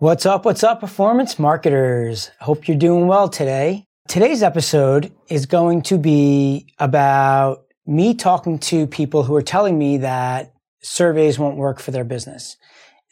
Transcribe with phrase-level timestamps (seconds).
[0.00, 0.44] What's up?
[0.44, 2.30] What's up, performance marketers?
[2.40, 3.84] Hope you're doing well today.
[4.06, 9.96] Today's episode is going to be about me talking to people who are telling me
[9.96, 12.56] that surveys won't work for their business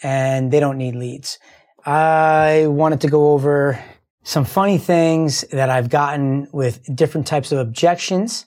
[0.01, 1.41] and they don't need leads.
[1.85, 3.83] I wanted to go over
[4.23, 8.47] some funny things that I've gotten with different types of objections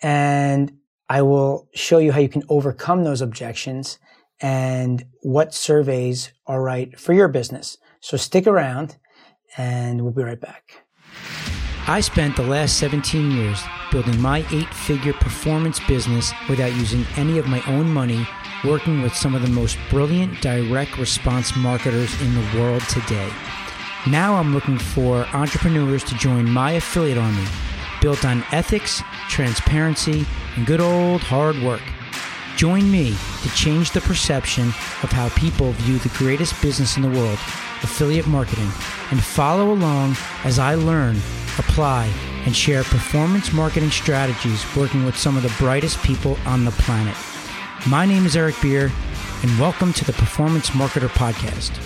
[0.00, 0.78] and
[1.08, 3.98] I will show you how you can overcome those objections
[4.44, 7.78] and what surveys are right for your business.
[8.00, 8.98] So stick around
[9.56, 10.84] and we'll be right back.
[11.86, 17.38] I spent the last 17 years building my eight figure performance business without using any
[17.38, 18.28] of my own money,
[18.66, 23.30] working with some of the most brilliant direct response marketers in the world today.
[24.06, 27.46] Now I'm looking for entrepreneurs to join my affiliate army,
[28.02, 30.26] built on ethics, transparency,
[30.56, 31.80] and good old hard work.
[32.56, 34.68] Join me to change the perception
[35.02, 37.38] of how people view the greatest business in the world,
[37.82, 38.70] affiliate marketing,
[39.10, 41.16] and follow along as I learn,
[41.58, 42.08] apply,
[42.46, 47.16] and share performance marketing strategies working with some of the brightest people on the planet.
[47.88, 48.92] My name is Eric Beer,
[49.42, 51.76] and welcome to the Performance Marketer Podcast.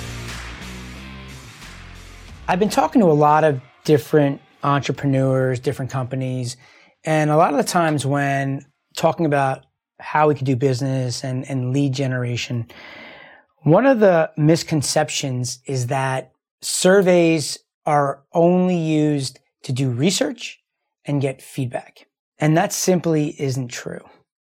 [2.47, 6.59] I've been talking to a lot of different entrepreneurs, different companies,
[7.05, 9.65] and a lot of the times when talking about
[9.99, 12.67] how we could do business and, and lead generation.
[13.63, 16.33] One of the misconceptions is that
[16.63, 20.61] surveys are only used to do research
[21.05, 22.07] and get feedback.
[22.39, 24.05] And that simply isn't true.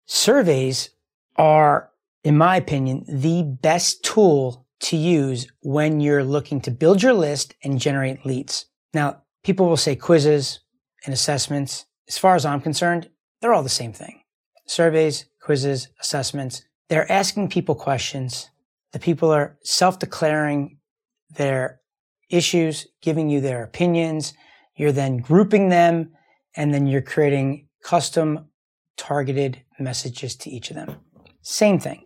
[0.06, 0.90] Surveys
[1.38, 1.92] are,
[2.24, 7.54] in my opinion, the best tool to use when you're looking to build your list
[7.64, 8.66] and generate leads.
[8.94, 10.60] Now, people will say quizzes
[11.06, 11.86] and assessments.
[12.08, 13.10] As far as I'm concerned,
[13.42, 14.22] they're all the same thing.
[14.66, 16.62] Surveys, quizzes, assessments.
[16.90, 18.52] They're asking people questions.
[18.92, 20.78] The people are self-declaring
[21.32, 21.82] their
[22.30, 24.34] issues, giving you their opinions.
[24.76, 26.12] You're then grouping them
[26.56, 28.46] and then you're creating custom
[28.96, 30.98] targeted messages to each of them.
[31.42, 32.04] Same thing.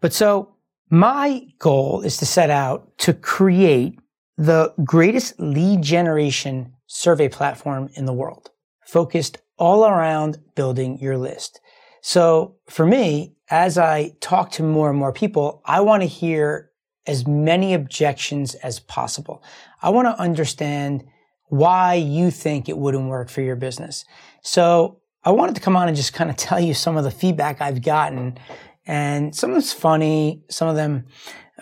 [0.00, 0.54] But so
[0.90, 3.98] my goal is to set out to create
[4.36, 8.50] the greatest lead generation survey platform in the world,
[8.86, 11.60] focused all around building your list.
[12.02, 16.70] So for me, as I talk to more and more people, I want to hear
[17.06, 19.42] as many objections as possible.
[19.82, 21.04] I want to understand
[21.46, 24.04] why you think it wouldn't work for your business.
[24.42, 27.10] So I wanted to come on and just kind of tell you some of the
[27.10, 28.38] feedback I've gotten.
[28.86, 31.06] And some of it's funny, some of them,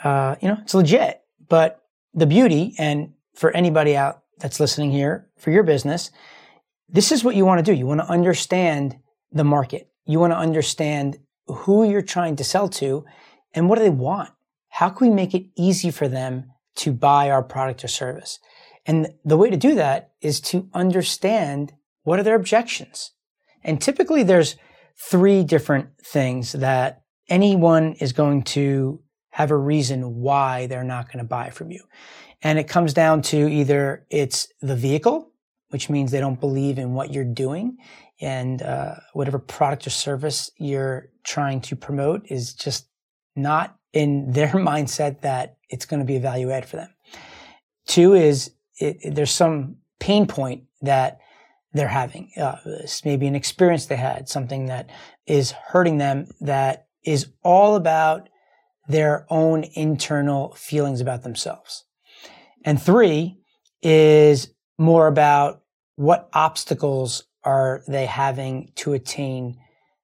[0.05, 1.23] uh, you know, it's legit.
[1.49, 1.83] But
[2.15, 6.11] the beauty, and for anybody out that's listening here, for your business,
[6.89, 7.77] this is what you want to do.
[7.77, 8.97] You want to understand
[9.33, 9.91] the market.
[10.09, 13.05] You want to understand who you're trying to sell to
[13.53, 14.31] and what do they want?
[14.71, 18.39] How can we make it easy for them to buy our product or service?
[18.87, 21.75] And the way to do that is to understand
[22.05, 23.13] what are their objections.
[23.63, 24.57] And typically there's
[25.11, 29.03] three different things that anyone is going to
[29.33, 31.85] have a reason why they're not going to buy from you.
[32.41, 35.33] And it comes down to either it's the vehicle,
[35.69, 37.77] which means they don't believe in what you're doing
[38.21, 42.89] and uh, whatever product or service you're trying to promote is just
[43.37, 46.93] not in their mindset that it's going to be a value add for them.
[47.87, 51.19] Two is it, it, there's some pain point that
[51.73, 52.31] they're having.
[52.37, 52.57] Uh,
[53.05, 54.89] maybe an experience they had, something that
[55.27, 58.29] is hurting them that is all about
[58.89, 61.85] their own internal feelings about themselves.
[62.65, 63.39] And three
[63.83, 65.63] is more about
[65.97, 69.59] what obstacles are they having to attain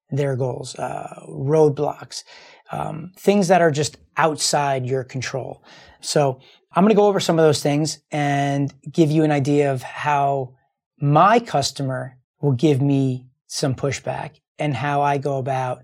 [0.09, 2.23] their goals, uh, roadblocks,
[2.71, 5.63] um, things that are just outside your control.
[6.01, 6.39] So
[6.71, 9.83] I'm going to go over some of those things and give you an idea of
[9.83, 10.55] how
[10.99, 15.83] my customer will give me some pushback and how I go about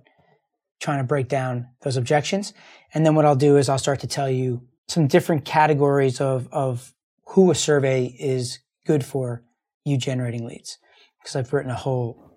[0.80, 2.54] trying to break down those objections.
[2.92, 6.48] And then what I'll do is I'll start to tell you some different categories of,
[6.52, 6.96] of
[7.28, 9.44] who a survey is good for
[9.86, 10.80] you generating leads
[11.22, 12.32] because I've written a whole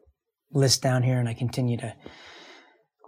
[0.53, 1.95] list down here and I continue to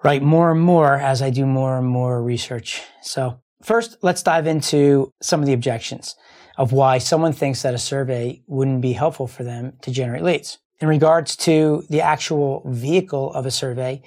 [0.05, 2.83] write more and more as I do more and more research.
[3.03, 6.15] So first, let's dive into some of the objections
[6.59, 10.59] of why someone thinks that a survey wouldn't be helpful for them to generate leads.
[10.81, 14.03] In regards to the actual vehicle of a survey,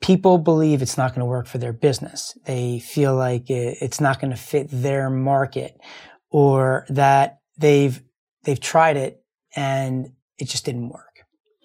[0.00, 2.36] people believe it's not going to work for their business.
[2.44, 5.76] They feel like it's not going to fit their market
[6.30, 8.00] or that they've,
[8.44, 9.22] they've tried it
[9.54, 11.07] and it just didn't work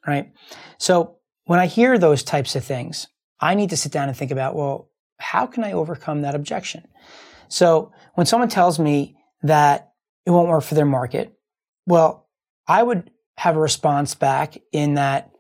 [0.06, 0.32] right?
[0.78, 3.08] So when I hear those types of things,
[3.40, 6.88] I need to sit down and think about, well, how can I overcome that objection?
[7.48, 9.94] So when someone tells me that
[10.26, 11.34] it won't work for their market.
[11.86, 12.30] Well,
[12.68, 15.32] I would have a response back in that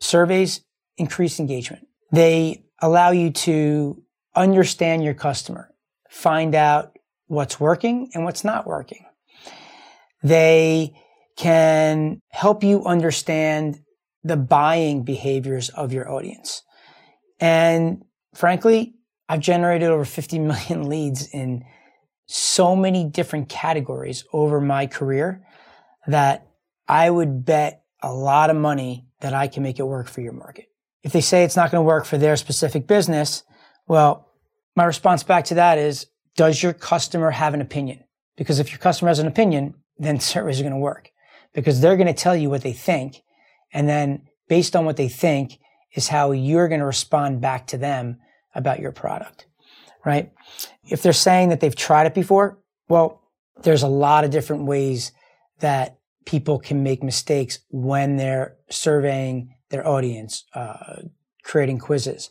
[0.00, 0.60] surveys
[0.96, 1.86] increase engagement.
[2.12, 4.02] They allow you to
[4.36, 5.74] understand your customer,
[6.08, 9.04] find out what's working and what's not working.
[10.22, 10.94] They
[11.36, 13.80] can help you understand
[14.24, 16.62] the buying behaviors of your audience.
[17.38, 18.04] And
[18.34, 18.94] frankly,
[19.28, 21.64] I've generated over 50 million leads in
[22.26, 25.46] so many different categories over my career
[26.06, 26.46] that
[26.88, 30.32] I would bet a lot of money that I can make it work for your
[30.32, 30.66] market.
[31.02, 33.42] If they say it's not going to work for their specific business,
[33.86, 34.30] well,
[34.74, 36.06] my response back to that is,
[36.36, 38.04] does your customer have an opinion?
[38.36, 41.10] Because if your customer has an opinion, then surveys are going to work
[41.52, 43.22] because they're going to tell you what they think.
[43.74, 45.58] And then based on what they think
[45.94, 48.18] is how you're going to respond back to them
[48.54, 49.46] about your product,
[50.04, 50.32] right?
[50.88, 53.20] If they're saying that they've tried it before, well,
[53.62, 55.12] there's a lot of different ways
[55.60, 61.02] that people can make mistakes when they're surveying their audience, uh,
[61.42, 62.30] creating quizzes.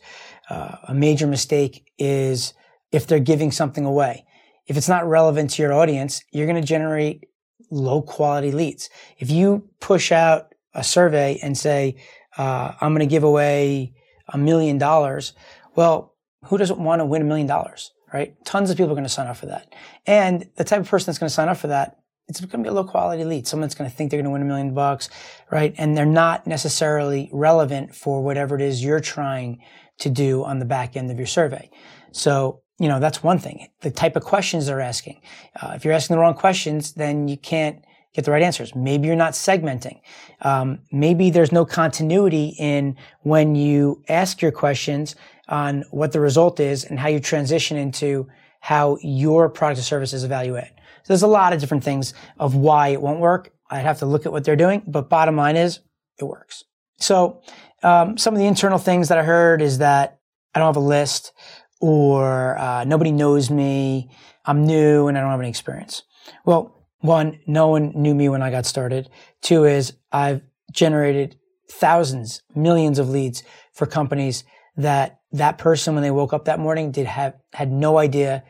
[0.50, 2.54] Uh, a major mistake is
[2.90, 4.24] if they're giving something away.
[4.66, 7.26] If it's not relevant to your audience, you're going to generate
[7.70, 8.88] low quality leads.
[9.18, 11.96] If you push out a survey and say,
[12.36, 13.94] uh, I'm going to give away
[14.28, 15.32] a million dollars,
[15.76, 16.14] well,
[16.46, 18.34] who doesn't want to win a million dollars, right?
[18.44, 19.72] Tons of people are going to sign up for that.
[20.06, 22.58] And the type of person that's going to sign up for that, it's going to
[22.58, 23.46] be a low quality lead.
[23.46, 25.10] Someone's going to think they're going to win a million bucks,
[25.50, 25.74] right?
[25.76, 29.60] And they're not necessarily relevant for whatever it is you're trying
[29.98, 31.70] to do on the back end of your survey.
[32.12, 33.68] So, you know, that's one thing.
[33.82, 35.20] The type of questions they're asking.
[35.60, 37.84] Uh, if you're asking the wrong questions, then you can't
[38.14, 38.74] get the right answers.
[38.74, 40.00] Maybe you're not segmenting.
[40.40, 45.16] Um, maybe there's no continuity in when you ask your questions
[45.48, 48.28] on what the result is and how you transition into
[48.60, 50.70] how your product or service is evaluated.
[51.02, 53.52] So there's a lot of different things of why it won't work.
[53.68, 55.80] I'd have to look at what they're doing, but bottom line is
[56.18, 56.64] it works.
[56.98, 57.42] So
[57.82, 60.18] um, some of the internal things that I heard is that
[60.54, 61.32] I don't have a list
[61.80, 64.08] or uh, nobody knows me.
[64.46, 66.02] I'm new and I don't have any experience.
[66.46, 69.10] Well, one, no one knew me when I got started.
[69.42, 70.40] Two is I've
[70.72, 71.36] generated
[71.70, 73.42] thousands, millions of leads
[73.74, 74.42] for companies
[74.76, 78.42] that that person, when they woke up that morning, did have had no idea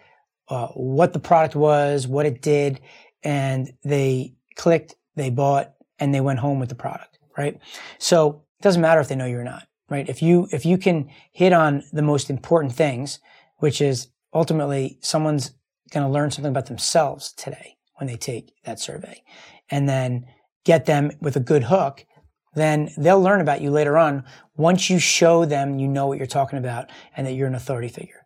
[0.49, 2.81] uh, what the product was, what it did,
[3.25, 7.19] and they clicked, they bought, and they went home with the product.
[7.37, 7.59] Right.
[7.99, 9.67] So it doesn't matter if they know you or not.
[9.91, 10.09] Right.
[10.09, 13.19] If you if you can hit on the most important things,
[13.57, 15.51] which is ultimately someone's
[15.91, 19.23] going to learn something about themselves today when they take that survey,
[19.71, 20.27] and then
[20.65, 22.05] get them with a good hook
[22.55, 24.25] then they'll learn about you later on
[24.57, 27.89] once you show them you know what you're talking about and that you're an authority
[27.89, 28.25] figure.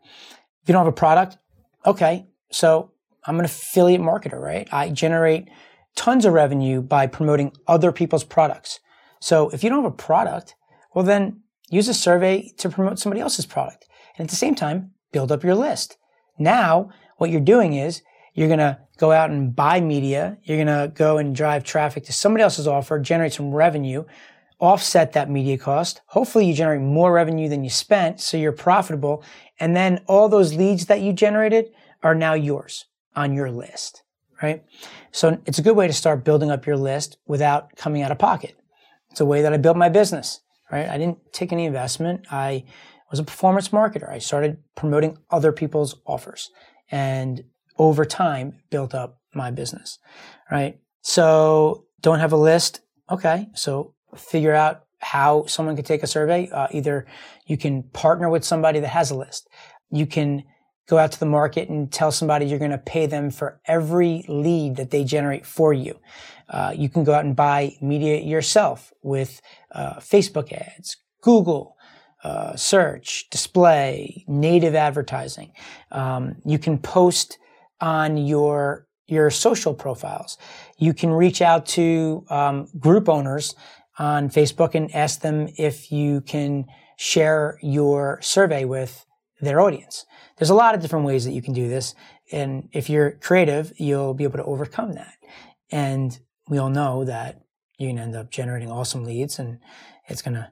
[0.62, 1.38] If you don't have a product,
[1.86, 2.92] okay, so
[3.24, 4.68] I'm an affiliate marketer, right?
[4.72, 5.48] I generate
[5.96, 8.80] tons of revenue by promoting other people's products.
[9.20, 10.54] So if you don't have a product,
[10.94, 13.86] well, then use a survey to promote somebody else's product.
[14.16, 15.96] And at the same time, build up your list.
[16.38, 18.02] Now, what you're doing is
[18.38, 20.38] you're going to go out and buy media.
[20.44, 24.04] You're going to go and drive traffic to somebody else's offer, generate some revenue,
[24.60, 26.02] offset that media cost.
[26.06, 28.20] Hopefully you generate more revenue than you spent.
[28.20, 29.24] So you're profitable.
[29.58, 31.72] And then all those leads that you generated
[32.04, 32.84] are now yours
[33.16, 34.04] on your list,
[34.40, 34.62] right?
[35.10, 38.20] So it's a good way to start building up your list without coming out of
[38.20, 38.56] pocket.
[39.10, 40.88] It's a way that I built my business, right?
[40.88, 42.24] I didn't take any investment.
[42.30, 42.66] I
[43.10, 44.08] was a performance marketer.
[44.08, 46.50] I started promoting other people's offers
[46.88, 47.42] and
[47.78, 49.98] over time built up my business,
[50.50, 50.78] right?
[51.02, 52.80] So don't have a list.
[53.10, 53.48] Okay.
[53.54, 56.48] So figure out how someone can take a survey.
[56.50, 57.06] Uh, either
[57.46, 59.48] you can partner with somebody that has a list.
[59.90, 60.44] You can
[60.88, 64.24] go out to the market and tell somebody you're going to pay them for every
[64.28, 65.98] lead that they generate for you.
[66.48, 69.40] Uh, you can go out and buy media yourself with
[69.72, 71.76] uh, Facebook ads, Google,
[72.24, 75.52] uh, search, display, native advertising.
[75.92, 77.38] Um, you can post
[77.80, 80.36] on your your social profiles.
[80.76, 83.54] You can reach out to um, group owners
[83.98, 86.66] on Facebook and ask them if you can
[86.98, 89.06] share your survey with
[89.40, 90.04] their audience.
[90.36, 91.94] There's a lot of different ways that you can do this.
[92.32, 95.14] And if you're creative, you'll be able to overcome that.
[95.70, 96.18] And
[96.48, 97.40] we all know that
[97.78, 99.58] you can end up generating awesome leads and
[100.08, 100.50] it's going to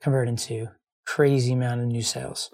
[0.00, 0.68] convert into
[1.06, 2.50] crazy amount of new sales.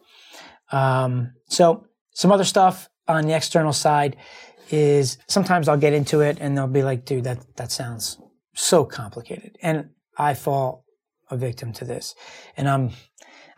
[0.70, 4.16] Um, so some other stuff on the external side
[4.70, 8.18] is sometimes I'll get into it and they'll be like, dude, that, that sounds
[8.54, 9.56] so complicated.
[9.62, 10.84] And I fall
[11.30, 12.14] a victim to this.
[12.56, 12.90] And I'm,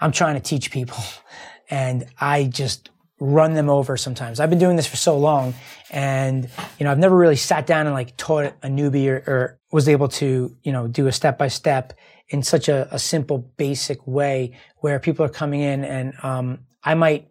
[0.01, 0.99] I'm trying to teach people
[1.71, 2.91] and I just
[3.21, 4.41] run them over sometimes.
[4.41, 5.55] I've been doing this for so long
[5.91, 9.61] and, you know, I've never really sat down and like taught a newbie or, or
[9.71, 11.93] was able to, you know, do a step by step
[12.29, 16.95] in such a, a, simple, basic way where people are coming in and, um, I
[16.95, 17.29] might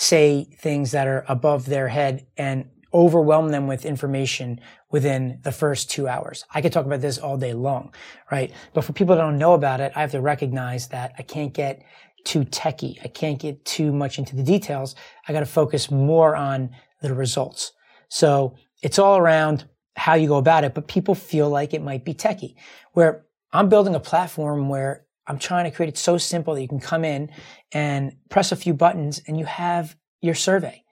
[0.00, 4.60] say things that are above their head and overwhelm them with information
[4.92, 6.44] within the first two hours.
[6.54, 7.92] I could talk about this all day long,
[8.30, 8.52] right?
[8.74, 11.52] But for people that don't know about it, I have to recognize that I can't
[11.52, 11.82] get
[12.22, 12.96] too techy.
[13.02, 14.94] I can't get too much into the details.
[15.26, 16.70] I got to focus more on
[17.02, 17.72] the results.
[18.08, 19.64] So it's all around
[19.96, 22.54] how you go about it, but people feel like it might be techy.
[22.92, 26.68] Where I'm building a platform where I'm trying to create it so simple that you
[26.68, 27.30] can come in
[27.72, 30.82] and press a few buttons and you have your survey.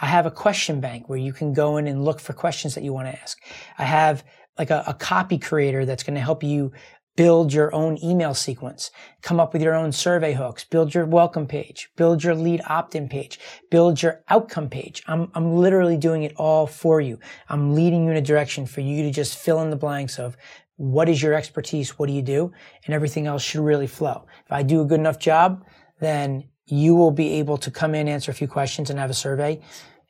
[0.00, 2.84] I have a question bank where you can go in and look for questions that
[2.84, 3.38] you want to ask.
[3.78, 4.24] I have
[4.58, 6.72] like a, a copy creator that's going to help you
[7.16, 8.90] build your own email sequence,
[9.22, 13.08] come up with your own survey hooks, build your welcome page, build your lead opt-in
[13.08, 13.38] page,
[13.70, 15.00] build your outcome page.
[15.06, 17.20] I'm, I'm literally doing it all for you.
[17.48, 20.36] I'm leading you in a direction for you to just fill in the blanks of
[20.76, 21.98] what is your expertise?
[21.98, 22.52] What do you do?
[22.84, 24.26] And everything else should really flow.
[24.44, 25.64] If I do a good enough job,
[26.00, 29.14] then you will be able to come in, answer a few questions and have a
[29.14, 29.60] survey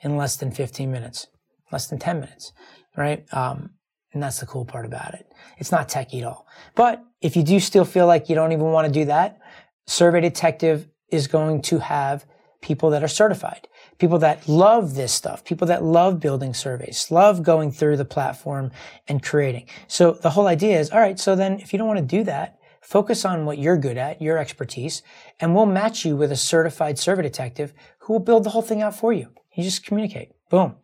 [0.01, 1.27] in less than 15 minutes,
[1.73, 2.53] less than 10 minutes,
[2.97, 3.25] right?
[3.33, 3.71] Um,
[4.13, 5.27] and that's the cool part about it.
[5.59, 6.47] It's not techy at all.
[6.75, 9.39] But if you do still feel like you don't even want to do that,
[9.87, 12.25] Survey Detective is going to have
[12.63, 17.43] people that are certified, people that love this stuff, people that love building surveys, love
[17.43, 18.71] going through the platform
[19.09, 19.67] and creating.
[19.87, 22.25] So the whole idea is, all right, so then if you don't want to do
[22.25, 25.03] that, focus on what you're good at, your expertise,
[25.41, 28.83] and we'll match you with a certified survey detective who will build the whole thing
[28.83, 29.29] out for you.
[29.55, 30.33] You just communicate.
[30.51, 30.77] Boom.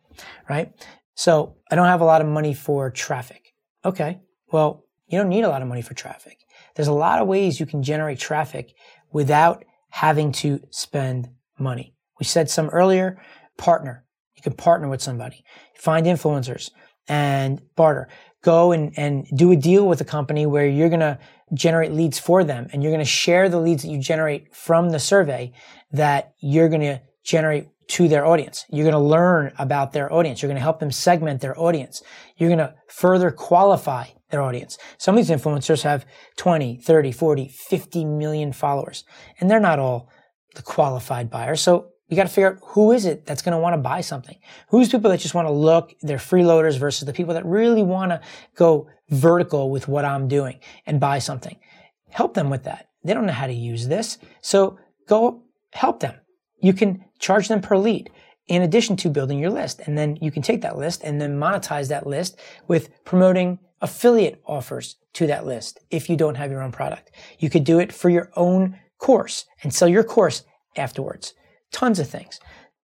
[0.49, 0.73] Right?
[1.13, 3.53] So I don't have a lot of money for traffic.
[3.85, 4.19] Okay.
[4.51, 6.37] Well, you don't need a lot of money for traffic.
[6.75, 8.73] There's a lot of ways you can generate traffic
[9.11, 11.93] without having to spend money.
[12.21, 13.19] We said some earlier,
[13.57, 14.05] partner.
[14.35, 15.43] You can partner with somebody,
[15.75, 16.69] find influencers
[17.07, 18.09] and barter.
[18.43, 21.17] Go and, and do a deal with a company where you're going to
[21.55, 24.91] generate leads for them and you're going to share the leads that you generate from
[24.91, 25.51] the survey
[25.93, 28.65] that you're going to generate to their audience.
[28.69, 30.43] You're going to learn about their audience.
[30.43, 32.03] You're going to help them segment their audience.
[32.37, 34.77] You're going to further qualify their audience.
[34.99, 36.05] Some of these influencers have
[36.37, 39.05] 20, 30, 40, 50 million followers,
[39.39, 40.07] and they're not all
[40.55, 41.61] the qualified buyers.
[41.61, 44.01] So you got to figure out who is it that's going to want to buy
[44.01, 44.37] something?
[44.69, 48.11] Who's people that just want to look, they're freeloaders versus the people that really want
[48.11, 48.21] to
[48.55, 51.57] go vertical with what I'm doing and buy something.
[52.09, 52.89] Help them with that.
[53.03, 54.19] They don't know how to use this.
[54.41, 54.77] So
[55.07, 55.41] go
[55.73, 56.15] help them
[56.61, 58.09] you can charge them per lead
[58.47, 59.81] in addition to building your list.
[59.85, 64.41] And then you can take that list and then monetize that list with promoting affiliate
[64.45, 67.11] offers to that list if you don't have your own product.
[67.39, 70.43] You could do it for your own course and sell your course
[70.77, 71.33] afterwards.
[71.71, 72.39] Tons of things.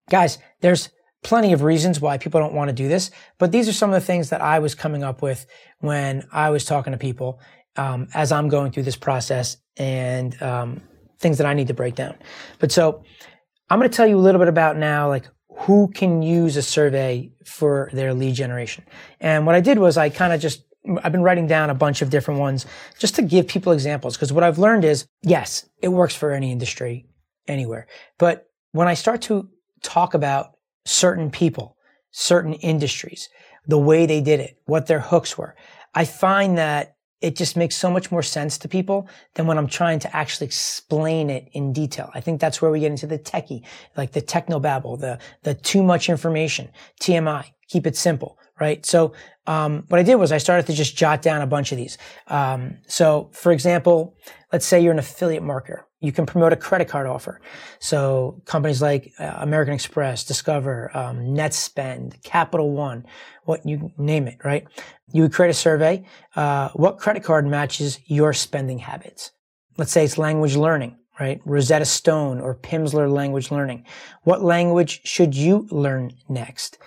[0.09, 0.89] Guys, there's
[1.23, 3.99] plenty of reasons why people don't want to do this, but these are some of
[3.99, 5.47] the things that I was coming up with
[5.79, 7.39] when I was talking to people
[7.77, 10.81] um, as I'm going through this process and um,
[11.19, 12.15] things that I need to break down.
[12.59, 13.03] But so
[13.69, 15.27] I'm going to tell you a little bit about now, like
[15.57, 18.85] who can use a survey for their lead generation.
[19.19, 20.63] And what I did was I kind of just,
[21.03, 22.67] I've been writing down a bunch of different ones
[22.99, 24.15] just to give people examples.
[24.17, 27.07] Cause what I've learned is, yes, it works for any industry
[27.47, 27.87] anywhere.
[28.19, 29.47] But when I start to
[29.83, 31.77] talk about certain people,
[32.11, 33.29] certain industries,
[33.65, 35.55] the way they did it, what their hooks were,
[35.93, 39.67] I find that it just makes so much more sense to people than when I'm
[39.67, 42.11] trying to actually explain it in detail.
[42.13, 43.63] I think that's where we get into the techie,
[43.95, 48.85] like the technobabble, the, the too much information, TMI, keep it simple, right?
[48.85, 49.13] So,
[49.47, 51.97] um, what I did was I started to just jot down a bunch of these.
[52.27, 54.15] Um, so for example,
[54.51, 55.83] let's say you're an affiliate marketer.
[56.05, 57.41] You can promote a credit card offer.
[57.79, 63.05] So companies like uh, American Express, Discover, um, NetSpend, Capital One,
[63.45, 64.67] what you name it, right?
[65.11, 66.05] You would create a survey.
[66.35, 69.31] Uh, what credit card matches your spending habits?
[69.77, 71.41] Let's say it's language learning, right?
[71.43, 73.85] Rosetta Stone or Pimsleur language learning.
[74.23, 76.77] What language should you learn next?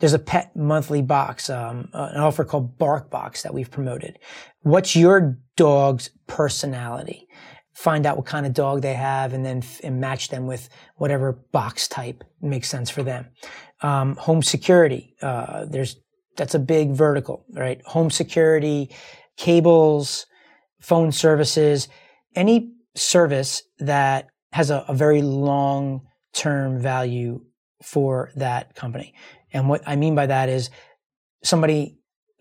[0.00, 4.18] There's a pet monthly box, um, an offer called BarkBox that we've promoted.
[4.62, 7.26] What's your dog's personality?
[7.78, 10.68] Find out what kind of dog they have and then f- and match them with
[10.96, 13.28] whatever box type makes sense for them.
[13.82, 15.94] Um, home security, uh, there's,
[16.36, 17.80] that's a big vertical, right?
[17.86, 18.90] Home security,
[19.36, 20.26] cables,
[20.80, 21.86] phone services,
[22.34, 26.00] any service that has a, a very long
[26.32, 27.44] term value
[27.80, 29.14] for that company.
[29.52, 30.68] And what I mean by that is
[31.44, 31.96] somebody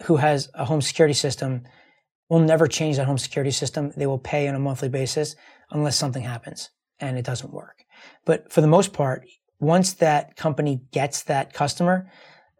[0.06, 1.62] who has a home security system
[2.29, 3.91] will never change that home security system.
[3.96, 5.36] They will pay on a monthly basis
[5.72, 6.69] unless something happens
[7.00, 7.86] and it doesn't work.
[8.25, 9.25] But for the most part,
[9.60, 12.12] once that company gets that customer,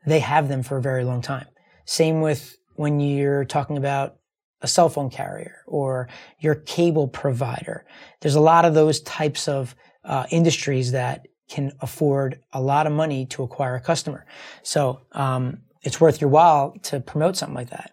[0.06, 1.48] they have them for a very long time.
[1.86, 4.18] Same with when you're talking about
[4.62, 6.10] a cell phone carrier or
[6.40, 7.86] your cable provider.
[8.22, 12.94] There's a lot of those types of uh, industries that can afford a lot of
[12.94, 14.26] money to acquire a customer.
[14.64, 17.92] So um, it's worth your while to promote something like that.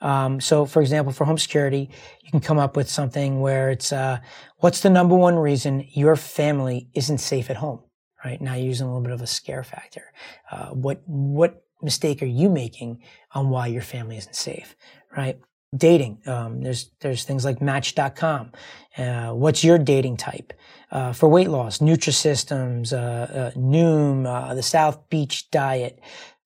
[0.00, 1.90] Um, so, for example, for home security,
[2.22, 4.18] you can come up with something where it's uh,
[4.58, 7.80] what's the number one reason your family isn't safe at home?
[8.24, 10.12] Right now, you're using a little bit of a scare factor.
[10.50, 14.76] Uh, what what mistake are you making on why your family isn't safe?
[15.16, 15.38] Right?
[15.76, 16.18] dating.
[16.26, 18.52] Um, there's there's things like Match.com.
[18.96, 20.52] Uh, what's your dating type?
[20.90, 26.00] Uh, for weight loss, Nutrisystems, uh, uh, Noom, uh, the South Beach diet.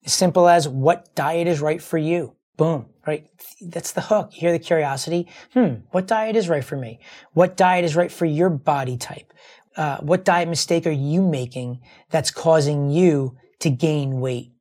[0.05, 2.35] As simple as what diet is right for you.
[2.55, 3.27] Boom, right?
[3.61, 4.31] That's the hook.
[4.33, 5.27] You hear the curiosity.
[5.53, 6.99] Hmm, what diet is right for me?
[7.33, 9.33] What diet is right for your body type?
[9.75, 11.81] Uh, what diet mistake are you making
[12.11, 14.51] that's causing you to gain weight?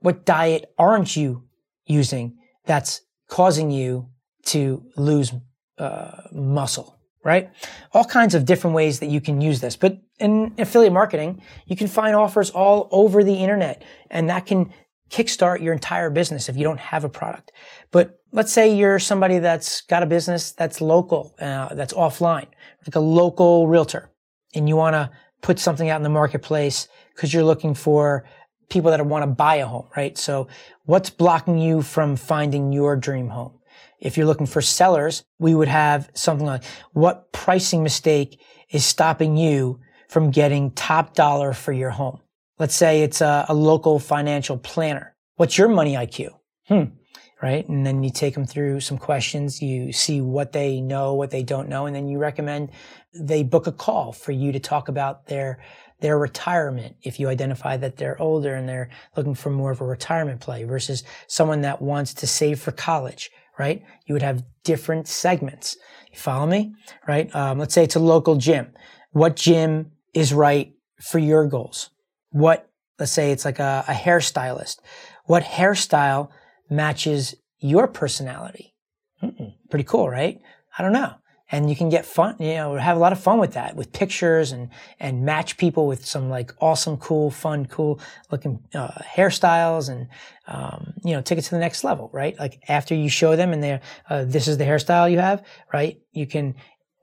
[0.00, 1.44] What diet aren't you
[1.84, 4.08] using that's causing you
[4.46, 5.32] to lose
[5.78, 7.50] uh, muscle, right?
[7.92, 9.76] All kinds of different ways that you can use this.
[9.76, 14.72] But in affiliate marketing, you can find offers all over the internet and that can
[15.12, 17.52] kickstart your entire business if you don't have a product.
[17.90, 22.48] But let's say you're somebody that's got a business that's local, uh, that's offline,
[22.86, 24.10] like a local realtor,
[24.54, 25.10] and you want to
[25.42, 28.24] put something out in the marketplace because you're looking for
[28.70, 30.16] people that want to buy a home, right?
[30.16, 30.48] So
[30.86, 33.58] what's blocking you from finding your dream home?
[34.00, 38.40] If you're looking for sellers, we would have something like what pricing mistake
[38.70, 39.78] is stopping you
[40.08, 42.21] from getting top dollar for your home?
[42.62, 45.16] Let's say it's a, a local financial planner.
[45.34, 46.28] What's your money IQ?
[46.68, 46.94] Hmm.
[47.42, 47.68] Right.
[47.68, 49.60] And then you take them through some questions.
[49.60, 51.86] You see what they know, what they don't know.
[51.86, 52.70] And then you recommend
[53.12, 55.58] they book a call for you to talk about their,
[56.02, 56.94] their retirement.
[57.02, 60.62] If you identify that they're older and they're looking for more of a retirement play
[60.62, 63.82] versus someone that wants to save for college right?
[64.06, 65.76] You would have different segments.
[66.10, 66.74] You follow me,
[67.06, 67.32] right?
[67.36, 68.72] Um, let's say it's a local gym.
[69.10, 71.90] What gym is right for your goals?
[72.32, 72.68] What,
[72.98, 74.78] let's say it's like a, a hairstylist.
[75.26, 76.30] What hairstyle
[76.68, 78.74] matches your personality?
[79.22, 80.40] Mm-mm, pretty cool, right?
[80.76, 81.14] I don't know
[81.52, 83.92] and you can get fun, you know, have a lot of fun with that, with
[83.92, 89.90] pictures and and match people with some like awesome, cool, fun, cool looking uh, hairstyles,
[89.90, 90.08] and
[90.48, 92.36] um, you know, take it to the next level, right?
[92.38, 96.00] Like after you show them and they're uh, this is the hairstyle you have, right?
[96.12, 96.54] You can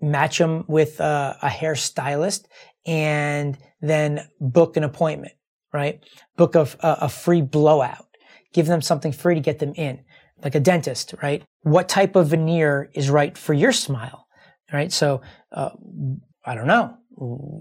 [0.01, 2.45] match them with uh, a hairstylist
[2.85, 5.33] and then book an appointment,
[5.73, 6.03] right?
[6.37, 8.07] Book a, a free blowout.
[8.53, 10.03] Give them something free to get them in
[10.43, 11.43] like a dentist, right?
[11.61, 14.27] What type of veneer is right for your smile?
[14.71, 14.91] right?
[14.91, 15.69] So, uh,
[16.45, 16.95] I don't know.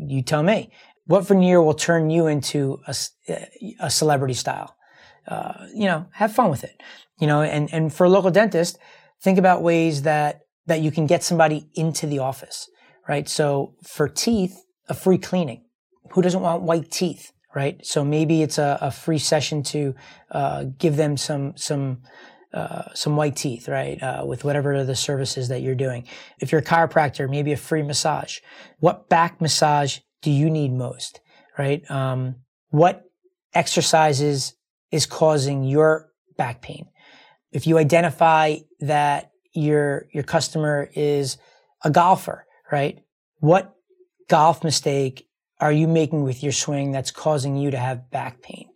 [0.07, 0.71] You tell me.
[1.07, 2.95] What veneer will turn you into a,
[3.81, 4.77] a celebrity style?
[5.27, 6.81] Uh, you know, have fun with it.
[7.21, 8.79] You know, and, and for a local dentist,
[9.23, 12.69] think about ways that, that you can get somebody into the office,
[13.09, 13.29] right?
[13.29, 14.57] So for teeth,
[14.89, 15.65] a free cleaning.
[16.13, 17.33] Who doesn't want white teeth?
[17.55, 17.85] right?
[17.85, 19.95] So maybe it's a, a free session to
[20.31, 22.03] uh, give them some some
[22.53, 24.03] uh, some white teeth, right?
[24.03, 26.07] Uh, with whatever the services that you're doing.
[26.41, 28.39] If you're a chiropractor, maybe a free massage.
[28.79, 31.21] What back massage do you need most,
[31.59, 31.89] right?
[31.91, 32.37] Um,
[32.71, 33.05] what
[33.55, 34.55] exercises
[34.91, 36.87] is causing your back pain?
[37.53, 41.39] If you identify that your your customer is
[41.83, 43.01] a golfer, right?
[43.41, 43.75] What
[44.29, 45.27] golf mistake
[45.61, 48.69] are you making with your swing that's causing you to have back pain?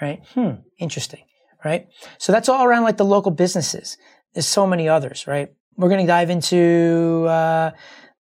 [0.00, 0.22] Right?
[0.34, 1.24] Hmm, interesting
[1.64, 1.88] right?
[2.18, 3.96] So that's all around like the local businesses.
[4.34, 5.48] There's so many others, right?
[5.76, 7.72] We're going to dive into, uh,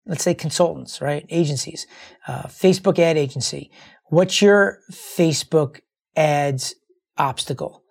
[0.06, 1.24] let's say consultants, right?
[1.30, 1.86] Agencies,
[2.26, 3.70] uh, Facebook ad agency.
[4.06, 5.80] What's your Facebook
[6.16, 6.74] ads
[7.16, 7.84] obstacle?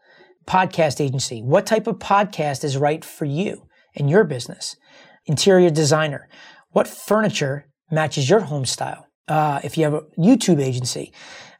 [0.45, 1.41] Podcast agency.
[1.41, 4.75] What type of podcast is right for you and your business?
[5.25, 6.29] Interior designer.
[6.71, 9.07] What furniture matches your home style?
[9.27, 11.11] Uh, if you have a YouTube agency,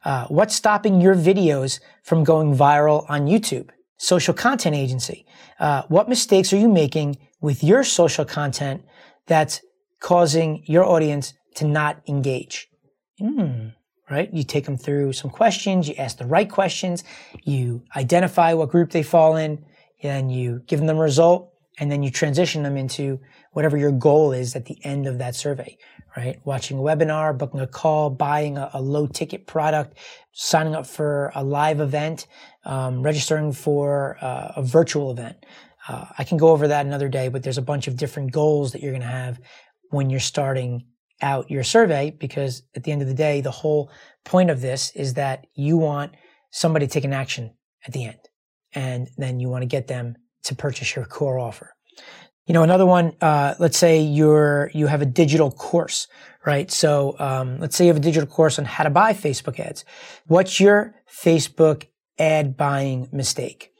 [0.04, 3.70] uh, what's stopping your videos from going viral on YouTube?
[3.98, 5.26] social content agency.
[5.60, 8.82] Uh, what mistakes are you making with your social content
[9.26, 9.60] that's
[10.00, 12.68] causing your audience to not engage?
[13.20, 13.74] Mm,
[14.08, 14.32] right?
[14.32, 17.04] You take them through some questions, you ask the right questions,
[17.42, 19.64] you identify what group they fall in,
[20.02, 23.20] and you give them a result, and then you transition them into
[23.52, 25.76] whatever your goal is at the end of that survey,
[26.16, 26.40] right?
[26.44, 29.98] Watching a webinar, booking a call, buying a, a low ticket product,
[30.32, 32.26] signing up for a live event,
[32.64, 35.36] um, registering for uh, a virtual event.
[35.88, 38.72] Uh, I can go over that another day, but there's a bunch of different goals
[38.72, 39.40] that you're going to have
[39.90, 40.84] when you're starting
[41.22, 43.90] out your survey because at the end of the day, the whole
[44.24, 46.12] point of this is that you want
[46.50, 47.54] somebody to take an action
[47.86, 48.18] at the end.
[48.74, 50.16] And then you want to get them
[50.48, 51.74] to purchase your core offer.
[52.46, 56.08] You know, another one, uh, let's say you're, you have a digital course,
[56.46, 56.70] right?
[56.70, 59.84] So, um, let's say you have a digital course on how to buy Facebook ads.
[60.26, 61.86] What's your Facebook
[62.18, 63.70] ad buying mistake?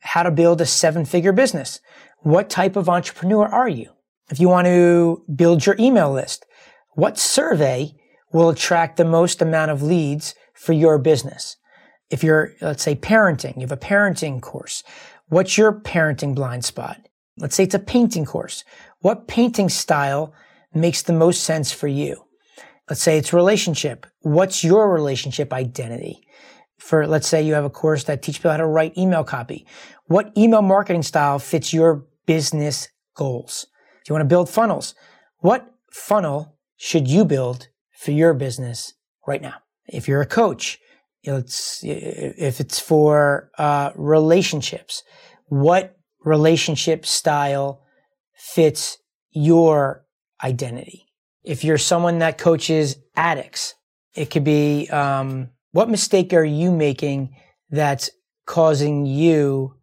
[0.00, 1.80] How to build a seven figure business.
[2.20, 3.90] What type of entrepreneur are you?
[4.30, 6.46] If you want to build your email list,
[6.92, 7.94] what survey
[8.32, 11.56] will attract the most amount of leads for your business?
[12.08, 14.84] If you're, let's say parenting, you have a parenting course.
[15.32, 17.08] What's your parenting blind spot?
[17.38, 18.64] Let's say it's a painting course.
[18.98, 20.34] What painting style
[20.74, 22.26] makes the most sense for you?
[22.90, 24.04] Let's say it's relationship.
[24.20, 26.20] What's your relationship identity?
[26.76, 29.66] For, let's say you have a course that teaches people how to write email copy.
[30.04, 33.66] What email marketing style fits your business goals?
[34.02, 34.94] If you want to build funnels,
[35.38, 38.92] what funnel should you build for your business
[39.26, 39.54] right now?
[39.86, 40.78] If you're a coach,
[41.24, 45.02] it's, if it's for uh, relationships,
[45.46, 47.82] what relationship style
[48.34, 48.98] fits
[49.30, 50.04] your
[50.42, 51.06] identity.
[51.44, 53.74] If you're someone that coaches addicts,
[54.14, 57.34] it could be um, what mistake are you making
[57.70, 58.10] that's
[58.46, 59.74] causing you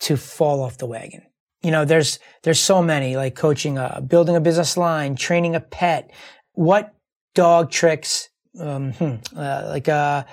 [0.00, 1.22] to fall off the wagon?
[1.62, 5.60] You know, there's there's so many like coaching, a, building a business line, training a
[5.60, 6.10] pet.
[6.52, 6.94] What
[7.34, 10.24] dog tricks, um, hmm, uh, like uh,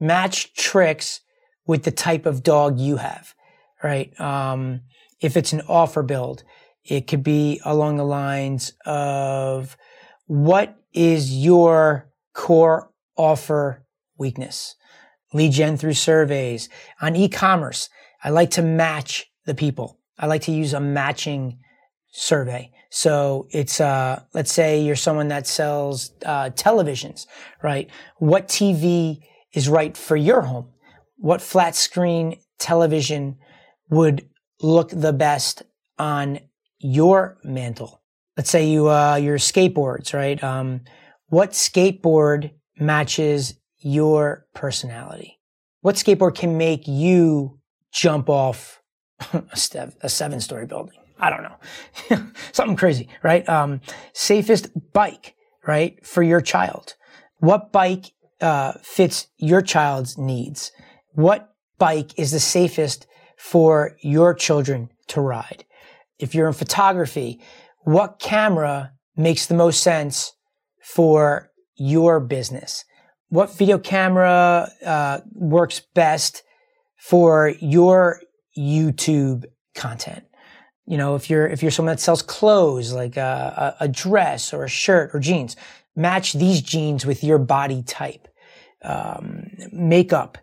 [0.00, 1.20] match tricks
[1.66, 3.34] with the type of dog you have,
[3.82, 4.18] right?
[4.18, 4.80] Um,
[5.20, 6.42] if it's an offer build,
[6.84, 9.76] it could be along the lines of
[10.26, 13.84] what is your core offer
[14.16, 14.74] weakness?
[15.32, 16.68] Lead gen through surveys.
[17.00, 17.88] On e-commerce,
[18.24, 19.98] I like to match the people.
[20.18, 21.58] I like to use a matching
[22.12, 22.72] survey.
[22.90, 27.26] So it's, uh, let's say you're someone that sells, uh, televisions,
[27.62, 27.88] right?
[28.18, 29.20] What TV
[29.52, 30.68] is right for your home?
[31.16, 33.36] What flat screen television
[33.88, 34.28] would
[34.60, 35.62] look the best
[35.98, 36.40] on
[36.78, 38.00] your mantle?
[38.36, 40.42] Let's say you, uh, your skateboards, right?
[40.42, 40.82] Um,
[41.26, 45.38] what skateboard matches your personality?
[45.82, 47.58] What skateboard can make you
[47.92, 48.80] jump off
[49.32, 50.98] a, a seven story building?
[51.18, 52.26] I don't know.
[52.52, 53.46] Something crazy, right?
[53.48, 53.80] Um,
[54.14, 55.34] safest bike,
[55.66, 56.04] right?
[56.04, 56.94] For your child.
[57.38, 60.72] What bike, uh, fits your child's needs?
[61.12, 63.06] What bike is the safest
[63.40, 65.64] for your children to ride.
[66.18, 67.40] If you're in photography,
[67.80, 70.34] what camera makes the most sense
[70.82, 72.84] for your business?
[73.30, 76.42] What video camera uh, works best
[76.98, 78.20] for your
[78.56, 80.24] YouTube content?
[80.86, 84.64] You know, if you're if you're someone that sells clothes like a, a dress or
[84.64, 85.56] a shirt or jeans,
[85.96, 88.28] match these jeans with your body type.
[88.82, 90.38] Um, makeup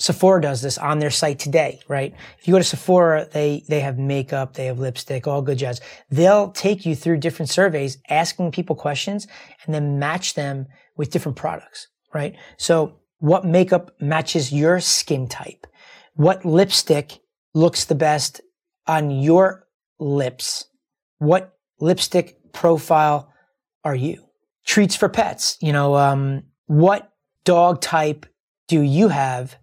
[0.00, 2.14] Sephora does this on their site today, right?
[2.38, 5.82] If you go to Sephora, they, they have makeup, they have lipstick, all good jazz.
[6.10, 9.26] They'll take you through different surveys, asking people questions
[9.64, 12.34] and then match them with different products, right?
[12.56, 15.66] So what makeup matches your skin type?
[16.14, 17.20] What lipstick
[17.52, 18.40] looks the best
[18.86, 19.66] on your
[19.98, 20.64] lips?
[21.18, 23.30] What lipstick profile
[23.84, 24.24] are you?
[24.64, 25.58] Treats for pets.
[25.60, 27.09] You know, um, what
[27.44, 28.26] dog type
[28.68, 29.56] do you have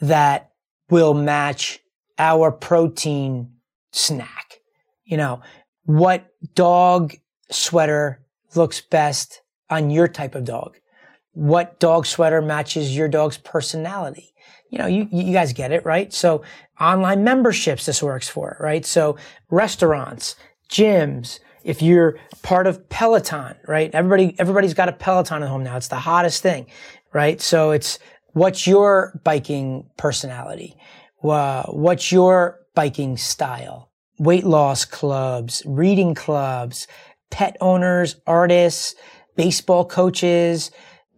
[0.00, 0.50] that
[0.90, 1.80] will match
[2.18, 3.52] our protein
[3.92, 4.60] snack.
[5.04, 5.40] You know,
[5.84, 7.14] what dog
[7.50, 8.20] sweater
[8.54, 10.76] looks best on your type of dog?
[11.32, 14.34] What dog sweater matches your dog's personality?
[14.68, 16.12] You know, you, you guys get it, right?
[16.12, 16.42] So
[16.80, 18.84] online memberships, this works for, right?
[18.84, 19.16] So
[19.50, 20.36] restaurants,
[20.68, 23.90] gyms, if you're part of Peloton, right?
[23.92, 25.76] Everybody, everybody's got a Peloton at home now.
[25.76, 26.66] It's the hottest thing,
[27.12, 27.40] right?
[27.40, 27.98] So it's
[28.32, 30.76] What's your biking personality?
[31.18, 33.90] What's your biking style?
[34.18, 36.86] Weight loss clubs, reading clubs,
[37.30, 38.94] pet owners, artists,
[39.36, 40.70] baseball coaches,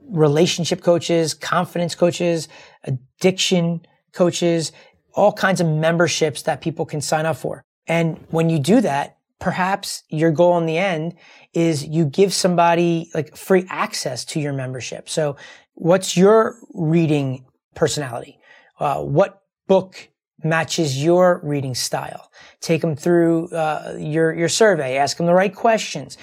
[0.08, 2.48] relationship coaches, confidence coaches,
[2.84, 4.72] addiction coaches,
[5.14, 7.62] all kinds of memberships that people can sign up for.
[7.86, 11.14] And when you do that, perhaps your goal in the end
[11.52, 15.08] is you give somebody like free access to your membership.
[15.08, 15.36] So
[15.74, 18.38] what's your reading personality?
[18.78, 20.08] Uh, what book
[20.44, 22.30] matches your reading style?
[22.60, 24.96] Take them through uh, your your survey.
[24.96, 26.18] Ask them the right questions.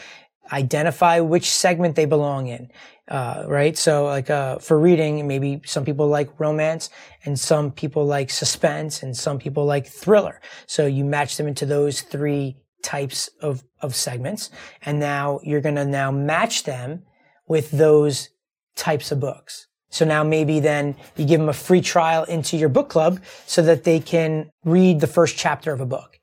[0.52, 2.72] Identify which segment they belong in.
[3.08, 3.78] Uh, right.
[3.78, 6.90] So like uh, for reading, maybe some people like romance,
[7.26, 10.42] and some people like suspense, and some people like thriller.
[10.68, 14.52] So you match them into those three types of of segments,
[14.86, 17.04] and now you're going to now match them
[17.48, 18.30] with those
[18.80, 19.68] types of books.
[19.89, 23.62] So now maybe then you give them a free trial into your book club so
[23.63, 26.20] that they can read the first chapter of a book.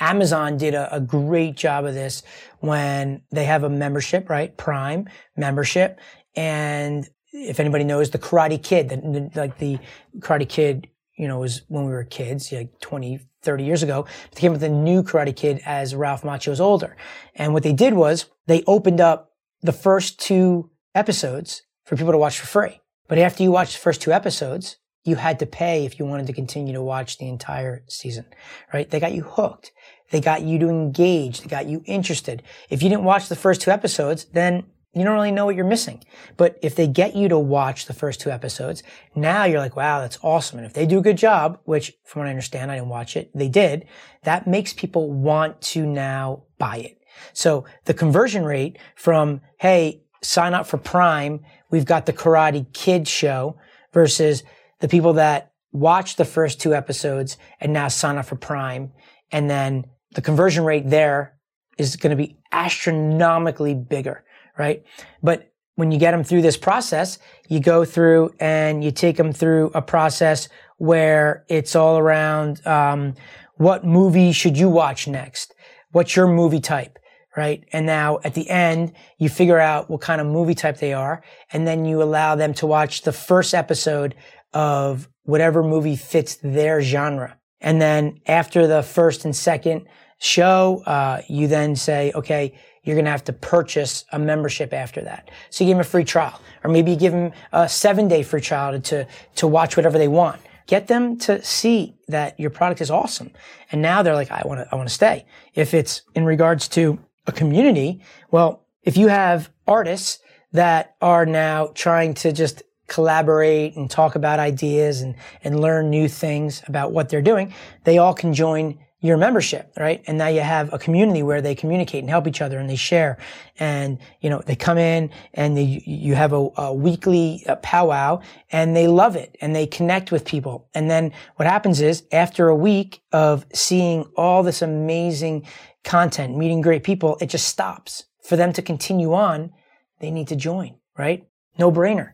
[0.00, 2.22] Amazon did a, a, great job of this
[2.60, 4.56] when they have a membership, right?
[4.56, 6.00] Prime membership.
[6.34, 9.78] And if anybody knows the Karate Kid, the, like the
[10.18, 14.06] Karate Kid, you know, was when we were kids, like 20, 30 years ago.
[14.32, 16.96] They came with a new Karate Kid as Ralph Macchio was older.
[17.34, 22.18] And what they did was they opened up the first two episodes for people to
[22.18, 22.80] watch for free.
[23.08, 26.26] But after you watch the first two episodes, you had to pay if you wanted
[26.28, 28.24] to continue to watch the entire season,
[28.72, 28.88] right?
[28.88, 29.72] They got you hooked.
[30.10, 31.40] They got you to engage.
[31.40, 32.42] They got you interested.
[32.70, 34.64] If you didn't watch the first two episodes, then
[34.94, 36.04] you don't really know what you're missing.
[36.36, 38.82] But if they get you to watch the first two episodes,
[39.14, 40.58] now you're like, wow, that's awesome.
[40.58, 43.16] And if they do a good job, which from what I understand, I didn't watch
[43.16, 43.86] it, they did,
[44.24, 46.98] that makes people want to now buy it.
[47.32, 51.40] So the conversion rate from, hey, sign up for Prime,
[51.72, 53.56] we've got the Karate Kid show
[53.92, 54.44] versus
[54.78, 58.92] the people that watch the first two episodes and now sign up for Prime.
[59.32, 61.36] And then the conversion rate there
[61.78, 64.24] is going to be astronomically bigger,
[64.56, 64.84] right?
[65.22, 69.32] But when you get them through this process, you go through and you take them
[69.32, 73.14] through a process where it's all around um,
[73.56, 75.54] what movie should you watch next?
[75.92, 76.98] What's your movie type?
[77.34, 77.64] Right.
[77.72, 81.22] And now at the end, you figure out what kind of movie type they are.
[81.50, 84.14] And then you allow them to watch the first episode
[84.52, 87.38] of whatever movie fits their genre.
[87.60, 89.86] And then after the first and second
[90.18, 95.00] show, uh, you then say, okay, you're going to have to purchase a membership after
[95.02, 95.30] that.
[95.50, 98.22] So you give them a free trial, or maybe you give them a seven day
[98.22, 100.40] free trial to, to watch whatever they want.
[100.66, 103.30] Get them to see that your product is awesome.
[103.70, 105.24] And now they're like, I want to, I want to stay.
[105.54, 110.18] If it's in regards to a community, well, if you have artists
[110.52, 116.08] that are now trying to just collaborate and talk about ideas and, and learn new
[116.08, 117.54] things about what they're doing,
[117.84, 120.00] they all can join your membership, right?
[120.06, 122.76] And now you have a community where they communicate and help each other and they
[122.76, 123.18] share.
[123.58, 128.20] And, you know, they come in and they, you have a, a weekly uh, powwow
[128.52, 130.68] and they love it and they connect with people.
[130.72, 135.46] And then what happens is after a week of seeing all this amazing
[135.84, 138.04] content, meeting great people, it just stops.
[138.22, 139.52] For them to continue on,
[140.00, 141.26] they need to join, right?
[141.58, 142.12] No brainer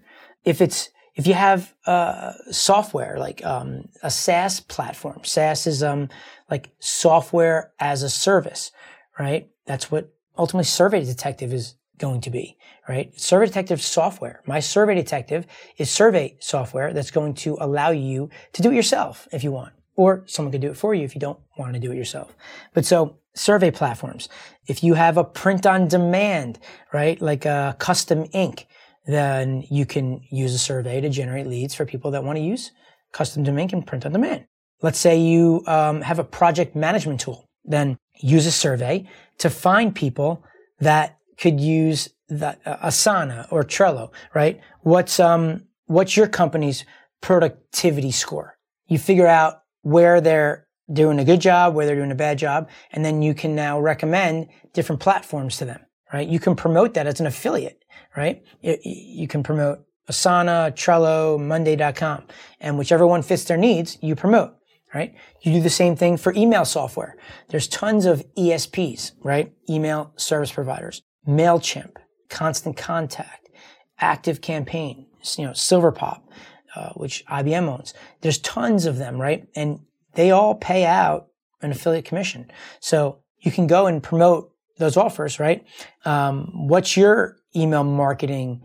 [0.48, 6.08] if it's if you have uh, software like um, a SaaS platform, SaaS is um,
[6.48, 8.70] like software as a service,
[9.18, 9.48] right?
[9.66, 12.56] That's what ultimately Survey Detective is going to be,
[12.88, 13.18] right?
[13.20, 14.42] Survey Detective software.
[14.46, 15.44] My Survey Detective
[15.76, 19.72] is survey software that's going to allow you to do it yourself if you want,
[19.96, 22.32] or someone could do it for you if you don't want to do it yourself.
[22.74, 24.28] But so survey platforms,
[24.66, 26.58] if you have a print on demand,
[26.92, 27.20] right?
[27.20, 28.66] Like a custom ink,
[29.06, 32.72] then you can use a survey to generate leads for people that want to use
[33.12, 34.44] custom domain and print on demand.
[34.82, 39.94] Let's say you um, have a project management tool, then use a survey to find
[39.94, 40.44] people
[40.80, 44.60] that could use the, uh, Asana or Trello, right?
[44.82, 46.84] What's um what's your company's
[47.20, 48.58] productivity score?
[48.86, 52.68] You figure out where they're doing a good job, where they're doing a bad job,
[52.92, 55.80] and then you can now recommend different platforms to them,
[56.12, 56.26] right?
[56.26, 57.78] You can promote that as an affiliate
[58.16, 58.42] right?
[58.62, 62.24] you can promote Asana, Trello, Monday.com,
[62.60, 64.54] and whichever one fits their needs, you promote,
[64.94, 65.14] right?
[65.42, 67.16] You do the same thing for email software.
[67.48, 69.52] There's tons of ESPs, right?
[69.68, 71.96] Email service providers, MailChimp,
[72.28, 73.48] Constant Contact,
[74.00, 76.22] Active Campaign, you know, Silverpop,
[76.74, 77.94] uh, which IBM owns.
[78.22, 79.46] There's tons of them, right?
[79.54, 79.80] And
[80.14, 81.28] they all pay out
[81.62, 82.50] an affiliate commission.
[82.80, 85.64] So you can go and promote those offers, right?
[86.04, 88.62] Um, what's your email marketing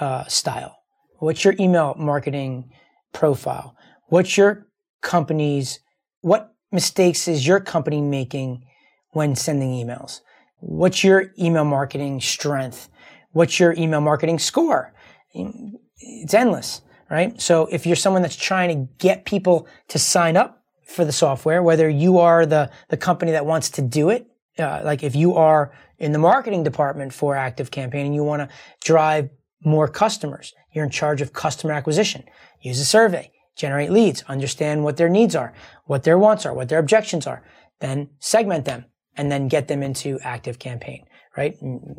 [0.00, 0.76] uh, style?
[1.18, 2.70] What's your email marketing
[3.12, 3.76] profile?
[4.08, 4.66] What's your
[5.00, 5.80] company's,
[6.20, 8.66] what mistakes is your company making
[9.10, 10.20] when sending emails?
[10.58, 12.88] What's your email marketing strength?
[13.32, 14.92] What's your email marketing score?
[15.32, 17.40] It's endless, right?
[17.40, 21.62] So if you're someone that's trying to get people to sign up for the software,
[21.62, 24.26] whether you are the, the company that wants to do it
[24.58, 28.40] uh, like if you are in the marketing department for active campaign and you want
[28.40, 29.30] to drive
[29.64, 32.22] more customers, you're in charge of customer acquisition.
[32.60, 35.52] Use a survey, generate leads, understand what their needs are,
[35.86, 37.42] what their wants are, what their objections are,
[37.80, 38.84] then segment them
[39.16, 41.04] and then get them into active campaign
[41.36, 41.56] right?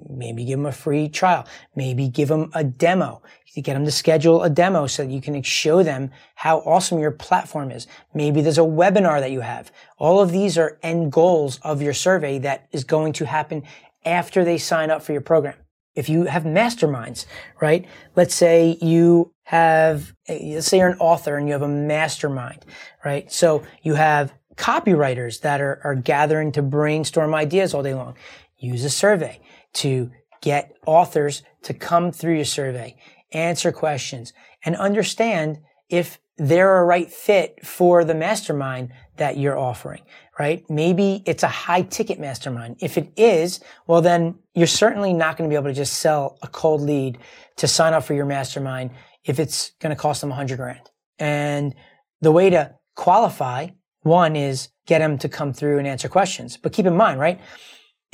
[0.10, 1.46] Maybe give them a free trial.
[1.76, 3.22] Maybe give them a demo.
[3.54, 7.00] You get them to schedule a demo so that you can show them how awesome
[7.00, 7.88] your platform is.
[8.14, 9.72] Maybe there's a webinar that you have.
[9.98, 13.64] All of these are end goals of your survey that is going to happen
[14.06, 15.56] after they sign up for your program.
[15.96, 17.26] if you have masterminds,
[17.62, 17.86] right?
[18.18, 22.66] Let's say you have, eh, let's say you're an author and you have a mastermind,
[23.04, 23.32] right?
[23.32, 28.16] So you have copywriters that are, are gathering to brainstorm ideas all day long.
[28.66, 29.40] Use a survey
[29.74, 32.96] to get authors to come through your survey,
[33.32, 40.02] answer questions, and understand if they're a right fit for the mastermind that you're offering,
[40.38, 40.70] right?
[40.70, 42.78] Maybe it's a high ticket mastermind.
[42.80, 46.38] If it is, well, then you're certainly not going to be able to just sell
[46.42, 47.18] a cold lead
[47.58, 48.92] to sign up for your mastermind
[49.24, 50.90] if it's going to cost them a hundred grand.
[51.20, 51.74] And
[52.22, 53.70] the way to qualify
[54.02, 56.58] one is get them to come through and answer questions.
[56.58, 57.40] But keep in mind, right?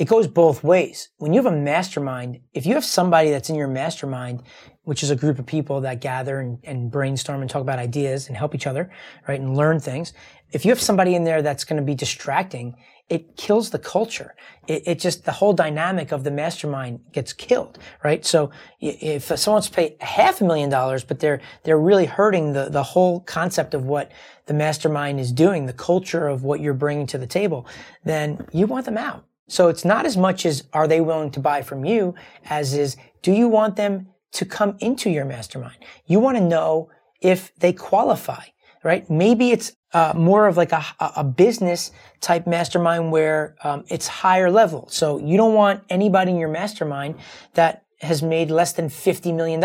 [0.02, 1.10] It goes both ways.
[1.18, 4.42] When you have a mastermind, if you have somebody that's in your mastermind,
[4.82, 8.26] which is a group of people that gather and, and brainstorm and talk about ideas
[8.26, 8.90] and help each other,
[9.28, 9.38] right?
[9.38, 10.12] And learn things.
[10.50, 12.74] If you have somebody in there that's going to be distracting,
[13.08, 14.34] it kills the culture.
[14.66, 18.26] It, it, just, the whole dynamic of the mastermind gets killed, right?
[18.26, 22.82] So if someone's paid half a million dollars, but they're, they're really hurting the, the
[22.82, 24.10] whole concept of what
[24.46, 27.68] the mastermind is doing, the culture of what you're bringing to the table,
[28.04, 29.26] then you want them out.
[29.48, 32.96] So it's not as much as are they willing to buy from you as is,
[33.22, 35.76] do you want them to come into your mastermind?
[36.06, 38.44] You want to know if they qualify,
[38.82, 39.08] right?
[39.10, 40.84] Maybe it's uh, more of like a,
[41.16, 44.88] a business type mastermind where um, it's higher level.
[44.88, 47.16] So you don't want anybody in your mastermind
[47.54, 49.60] that has made less than $50 million,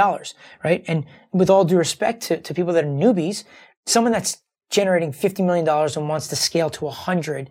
[0.64, 0.84] right?
[0.88, 3.46] And with all due respect to, to people that are newbies,
[3.86, 7.50] someone that's generating $50 million and wants to scale to 100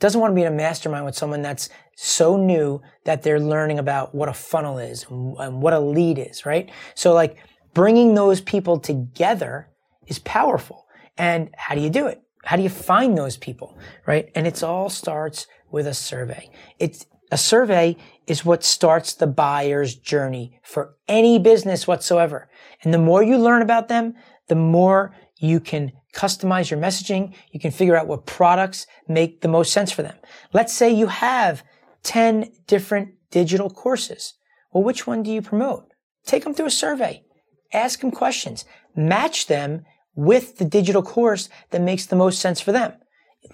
[0.00, 3.78] doesn't want to be in a mastermind with someone that's so new that they're learning
[3.78, 6.70] about what a funnel is and what a lead is, right?
[6.94, 7.36] So like
[7.74, 9.68] bringing those people together
[10.06, 10.86] is powerful.
[11.16, 12.22] And how do you do it?
[12.44, 14.30] How do you find those people, right?
[14.34, 16.50] And it all starts with a survey.
[16.78, 22.48] It's a survey is what starts the buyer's journey for any business whatsoever.
[22.82, 24.14] And the more you learn about them,
[24.48, 27.34] the more you can customize your messaging.
[27.52, 30.16] You can figure out what products make the most sense for them.
[30.52, 31.62] Let's say you have
[32.02, 34.34] 10 different digital courses.
[34.72, 35.86] Well, which one do you promote?
[36.24, 37.24] Take them through a survey.
[37.72, 38.64] Ask them questions.
[38.94, 42.92] Match them with the digital course that makes the most sense for them.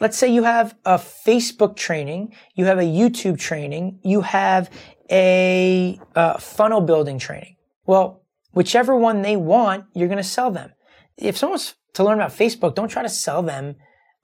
[0.00, 4.70] Let's say you have a Facebook training, you have a YouTube training, you have
[5.10, 7.56] a, a funnel building training.
[7.86, 10.72] Well, whichever one they want, you're going to sell them.
[11.16, 13.76] If someone's to learn about Facebook, don't try to sell them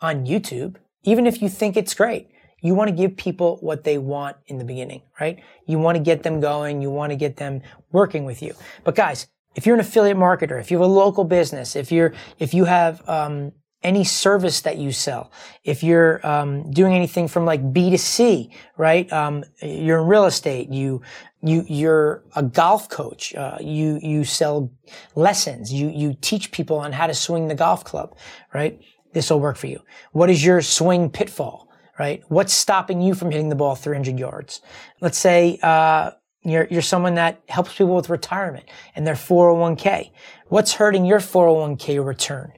[0.02, 2.28] on YouTube, even if you think it's great.
[2.61, 5.42] You want to give people what they want in the beginning, right?
[5.66, 6.82] You want to get them going.
[6.82, 8.54] You want to get them working with you.
[8.85, 12.12] But guys, if you're an affiliate marketer, if you have a local business, if you're,
[12.38, 13.52] if you have, um,
[13.83, 15.31] any service that you sell,
[15.64, 19.12] if you're um, doing anything from like B to C, right?
[19.12, 20.71] Um, you're in real estate.
[20.71, 21.03] You
[21.42, 23.35] you you're a golf coach.
[23.35, 24.71] Uh, you you sell
[25.14, 25.73] lessons.
[25.73, 28.16] You you teach people on how to swing the golf club,
[28.55, 28.81] right?
[29.12, 29.81] This will work for you.
[30.12, 31.68] What is your swing pitfall,
[31.99, 32.23] right?
[32.29, 34.62] What's stopping you from hitting the ball 300 yards?
[35.01, 36.12] Let's say uh,
[36.45, 38.64] you're, you're someone that helps people with retirement
[38.97, 40.11] and their 401k.
[40.49, 42.53] What's hurting your 401k return?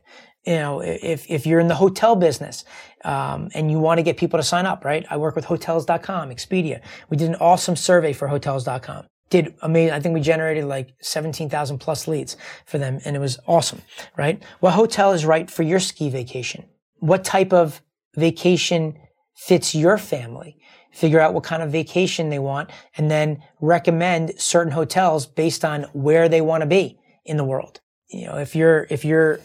[0.47, 2.65] You know, if, if you're in the hotel business,
[3.05, 5.07] um, and you want to get people to sign up, right?
[5.11, 6.81] I work with hotels.com, Expedia.
[7.11, 9.07] We did an awesome survey for hotels.com.
[9.31, 9.95] Did amazing.
[9.95, 13.83] I think we generated like 17,000 plus leads for them and it was awesome,
[14.17, 14.43] right?
[14.61, 16.67] What hotel is right for your ski vacation?
[16.99, 17.83] What type of
[18.17, 18.99] vacation
[19.35, 20.57] fits your family?
[20.95, 25.83] figure out what kind of vacation they want, and then recommend certain hotels based on
[25.93, 27.81] where they want to be in the world.
[28.09, 29.41] You know, if you're, if you're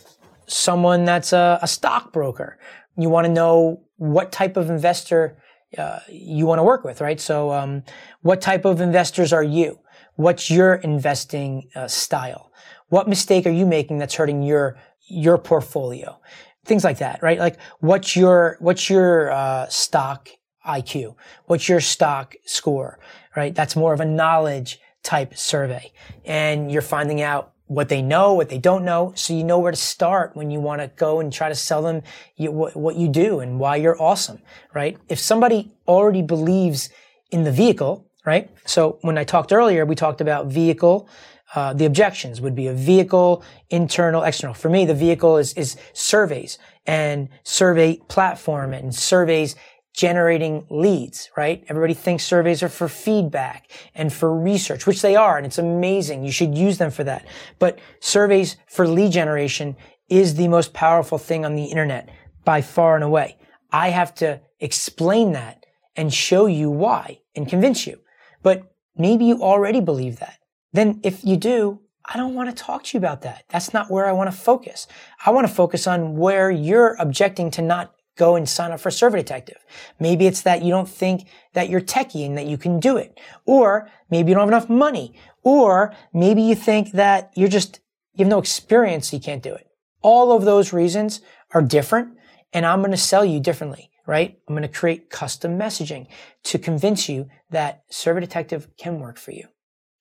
[0.49, 2.57] someone that's a, a stockbroker,
[2.97, 5.37] you want to know what type of investor
[5.77, 7.19] uh, you want to work with, right?
[7.19, 7.83] So, um,
[8.21, 9.79] what type of investors are you?
[10.15, 12.51] What's your investing uh, style?
[12.89, 16.19] What mistake are you making that's hurting your your portfolio?
[16.65, 17.39] Things like that, right?
[17.39, 20.29] Like, what's your what's your uh, stock
[20.65, 21.15] IQ?
[21.45, 22.99] What's your stock score?
[23.35, 23.53] Right?
[23.53, 25.91] That's more of a knowledge type survey.
[26.25, 29.71] And you're finding out what they know, what they don't know, so you know where
[29.71, 32.01] to start when you want to go and try to sell them
[32.35, 34.39] you, what, what you do and why you're awesome,
[34.73, 34.97] right?
[35.07, 36.89] If somebody already believes
[37.29, 38.49] in the vehicle, right?
[38.65, 41.07] So when I talked earlier, we talked about vehicle.
[41.53, 44.55] Uh, the objections would be a vehicle, internal, external.
[44.55, 46.57] For me, the vehicle is, is surveys
[46.87, 49.55] and survey platform and surveys
[49.99, 51.63] generating leads, right?
[51.67, 56.23] Everybody thinks surveys are for feedback and for research, which they are, and it's amazing.
[56.23, 57.25] You should use them for that.
[57.59, 59.75] But surveys for lead generation
[60.07, 62.09] is the most powerful thing on the internet
[62.45, 63.37] by far and away.
[63.71, 67.99] I have to explain that and show you why and convince you.
[68.41, 68.69] But
[68.99, 70.39] Maybe you already believe that.
[70.73, 73.45] Then if you do, I don't want to talk to you about that.
[73.49, 74.87] That's not where I want to focus.
[75.25, 78.91] I want to focus on where you're objecting to not go and sign up for
[78.91, 79.57] Survey Detective.
[79.99, 83.19] Maybe it's that you don't think that you're techie and that you can do it.
[83.45, 85.15] Or maybe you don't have enough money.
[85.41, 87.79] Or maybe you think that you're just,
[88.13, 89.67] you have no experience, so you can't do it.
[90.01, 91.21] All of those reasons
[91.53, 92.17] are different
[92.53, 94.37] and I'm going to sell you differently, right?
[94.47, 96.07] I'm going to create custom messaging
[96.43, 99.47] to convince you that Survey Detective can work for you.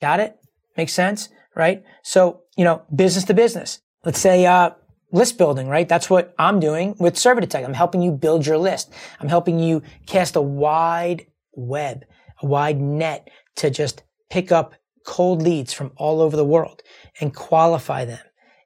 [0.00, 0.36] Got it?
[0.76, 1.84] Makes sense, right?
[2.02, 3.80] So, you know, business to business.
[4.04, 4.70] Let's say, uh,
[5.10, 5.88] list building, right?
[5.88, 7.64] That's what I'm doing with Detective.
[7.64, 8.92] I'm helping you build your list.
[9.20, 12.04] I'm helping you cast a wide web,
[12.42, 16.82] a wide net to just pick up cold leads from all over the world
[17.20, 18.20] and qualify them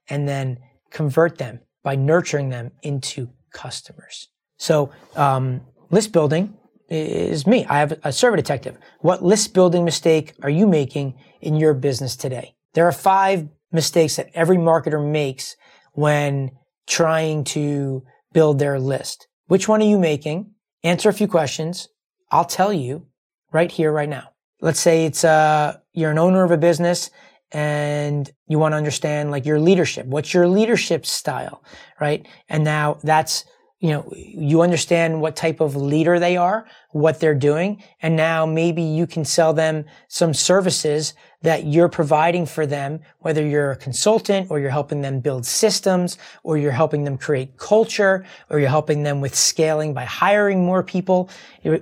[0.08, 0.58] and then
[0.90, 4.28] convert them by nurturing them into customers.
[4.56, 6.56] So, um, list building
[6.88, 7.64] is me.
[7.66, 8.76] I have a survey detective.
[9.00, 12.54] What list building mistake are you making in your business today?
[12.74, 15.56] There are five mistakes that every marketer makes
[15.92, 16.50] when
[16.86, 19.28] trying to build their list.
[19.46, 20.52] Which one are you making?
[20.82, 21.88] Answer a few questions.
[22.30, 23.06] I'll tell you
[23.52, 24.30] right here, right now.
[24.60, 27.10] Let's say it's, uh, you're an owner of a business
[27.52, 30.06] and you want to understand like your leadership.
[30.06, 31.62] What's your leadership style?
[32.00, 32.26] Right.
[32.48, 33.44] And now that's
[33.82, 38.46] you know, you understand what type of leader they are, what they're doing, and now
[38.46, 43.76] maybe you can sell them some services that you're providing for them, whether you're a
[43.76, 48.68] consultant or you're helping them build systems or you're helping them create culture or you're
[48.68, 51.28] helping them with scaling by hiring more people,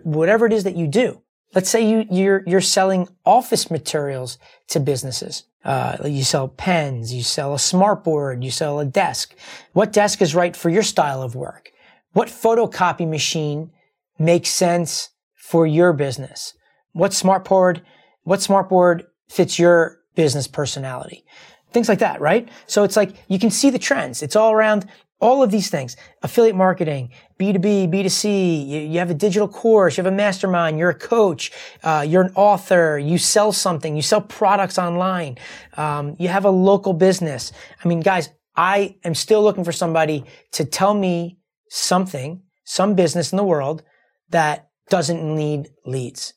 [0.02, 1.20] whatever it is that you do.
[1.54, 4.38] Let's say you, you're, you're selling office materials
[4.68, 5.44] to businesses.
[5.66, 9.34] Uh, you sell pens, you sell a smartboard, you sell a desk.
[9.74, 11.70] What desk is right for your style of work?
[12.12, 13.70] What photocopy machine
[14.18, 16.54] makes sense for your business?
[16.92, 17.82] What smartboard,
[18.24, 21.24] what smartboard fits your business personality?
[21.72, 22.48] Things like that, right?
[22.66, 24.22] So it's like you can see the trends.
[24.22, 24.86] It's all around
[25.20, 25.96] all of these things.
[26.22, 30.90] Affiliate marketing, B2B, B2C, you, you have a digital course, you have a mastermind, you're
[30.90, 31.52] a coach,
[31.84, 35.38] uh, you're an author, you sell something, you sell products online,
[35.76, 37.52] um, you have a local business.
[37.84, 41.39] I mean, guys, I am still looking for somebody to tell me
[41.70, 43.82] something, some business in the world
[44.28, 46.34] that doesn't need leads.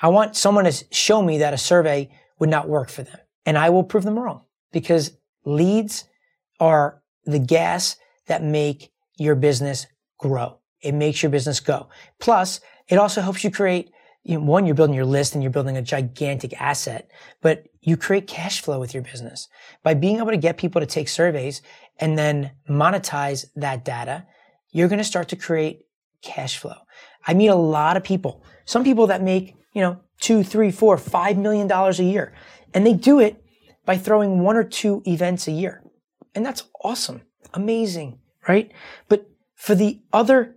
[0.00, 2.08] I want someone to show me that a survey
[2.38, 3.18] would not work for them.
[3.44, 6.04] And I will prove them wrong because leads
[6.60, 9.86] are the gas that make your business
[10.18, 10.58] grow.
[10.80, 11.88] It makes your business go.
[12.20, 13.90] Plus, it also helps you create,
[14.22, 17.10] you know, one, you're building your list and you're building a gigantic asset,
[17.40, 19.48] but you create cash flow with your business
[19.82, 21.62] by being able to get people to take surveys
[21.98, 24.26] and then monetize that data
[24.76, 25.86] you're going to start to create
[26.20, 26.76] cash flow.
[27.26, 30.98] I meet a lot of people, some people that make, you know, two, three, four,
[30.98, 32.34] five million dollars a year.
[32.74, 33.42] And they do it
[33.86, 35.82] by throwing one or two events a year.
[36.34, 37.22] And that's awesome.
[37.54, 38.70] Amazing, right?
[39.08, 40.56] But for the other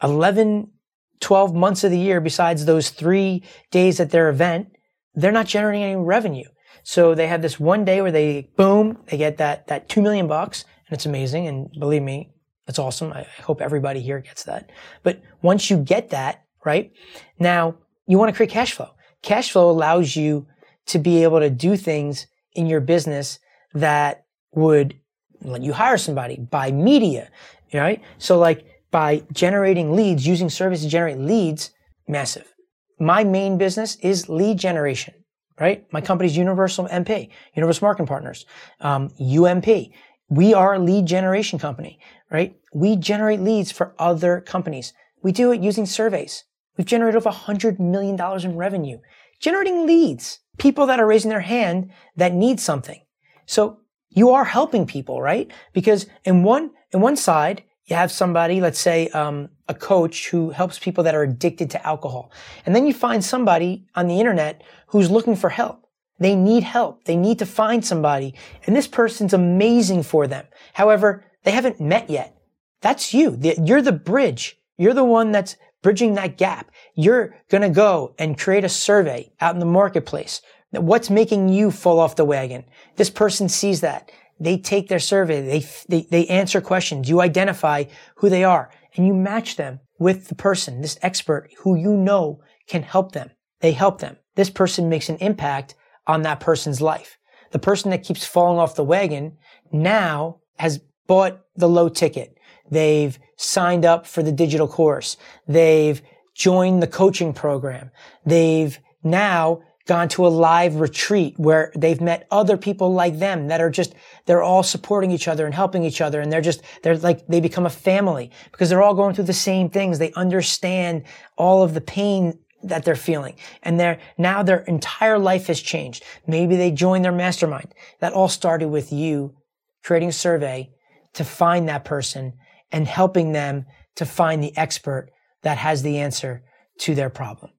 [0.00, 0.70] 11,
[1.18, 3.42] 12 months of the year, besides those three
[3.72, 4.68] days at their event,
[5.16, 6.48] they're not generating any revenue.
[6.84, 10.28] So they have this one day where they, boom, they get that, that two million
[10.28, 11.48] bucks and it's amazing.
[11.48, 12.30] And believe me,
[12.66, 13.12] that's awesome.
[13.12, 14.70] I hope everybody here gets that.
[15.02, 16.92] But once you get that, right?
[17.38, 18.90] Now you want to create cash flow.
[19.22, 20.46] Cash flow allows you
[20.86, 23.38] to be able to do things in your business
[23.74, 24.98] that would
[25.42, 27.30] let you hire somebody, buy media,
[27.72, 28.02] right?
[28.18, 31.70] So like by generating leads, using service to generate leads,
[32.08, 32.52] massive.
[32.98, 35.14] My main business is lead generation,
[35.60, 35.84] right?
[35.92, 38.46] My company's Universal MP, Universal Marketing Partners,
[38.80, 39.90] um, UMP.
[40.28, 42.00] We are a lead generation company,
[42.30, 42.56] right?
[42.72, 44.92] We generate leads for other companies.
[45.22, 46.44] We do it using surveys.
[46.76, 48.98] We've generated over $100 million in revenue.
[49.40, 53.00] Generating leads, people that are raising their hand that need something.
[53.46, 55.50] So you are helping people, right?
[55.72, 60.50] Because in one, in one side, you have somebody, let's say, um, a coach who
[60.50, 62.32] helps people that are addicted to alcohol.
[62.64, 65.86] And then you find somebody on the internet who's looking for help.
[66.18, 67.04] They need help.
[67.04, 68.34] They need to find somebody.
[68.66, 70.46] And this person's amazing for them.
[70.72, 72.36] However, they haven't met yet.
[72.82, 73.38] That's you.
[73.40, 74.58] You're the bridge.
[74.76, 76.72] You're the one that's bridging that gap.
[76.96, 80.42] You're going to go and create a survey out in the marketplace.
[80.72, 82.64] What's making you fall off the wagon?
[82.96, 84.10] This person sees that.
[84.40, 85.40] They take their survey.
[85.40, 87.08] They, they, they answer questions.
[87.08, 87.84] You identify
[88.16, 92.40] who they are and you match them with the person, this expert who you know
[92.66, 93.30] can help them.
[93.60, 94.16] They help them.
[94.34, 95.76] This person makes an impact
[96.08, 97.18] on that person's life.
[97.52, 99.38] The person that keeps falling off the wagon
[99.70, 102.36] now has bought the low ticket.
[102.70, 105.16] They've signed up for the digital course.
[105.46, 106.00] They've
[106.34, 107.90] joined the coaching program.
[108.24, 113.60] They've now gone to a live retreat where they've met other people like them that
[113.60, 113.94] are just,
[114.26, 116.20] they're all supporting each other and helping each other.
[116.20, 119.32] And they're just, they're like, they become a family because they're all going through the
[119.32, 119.98] same things.
[119.98, 121.04] They understand
[121.38, 123.36] all of the pain that they're feeling.
[123.62, 126.02] And they're, now their entire life has changed.
[126.26, 127.72] Maybe they joined their mastermind.
[128.00, 129.36] That all started with you
[129.84, 130.70] creating a survey
[131.16, 132.34] to find that person
[132.70, 135.10] and helping them to find the expert
[135.42, 136.42] that has the answer
[136.78, 137.52] to their problem.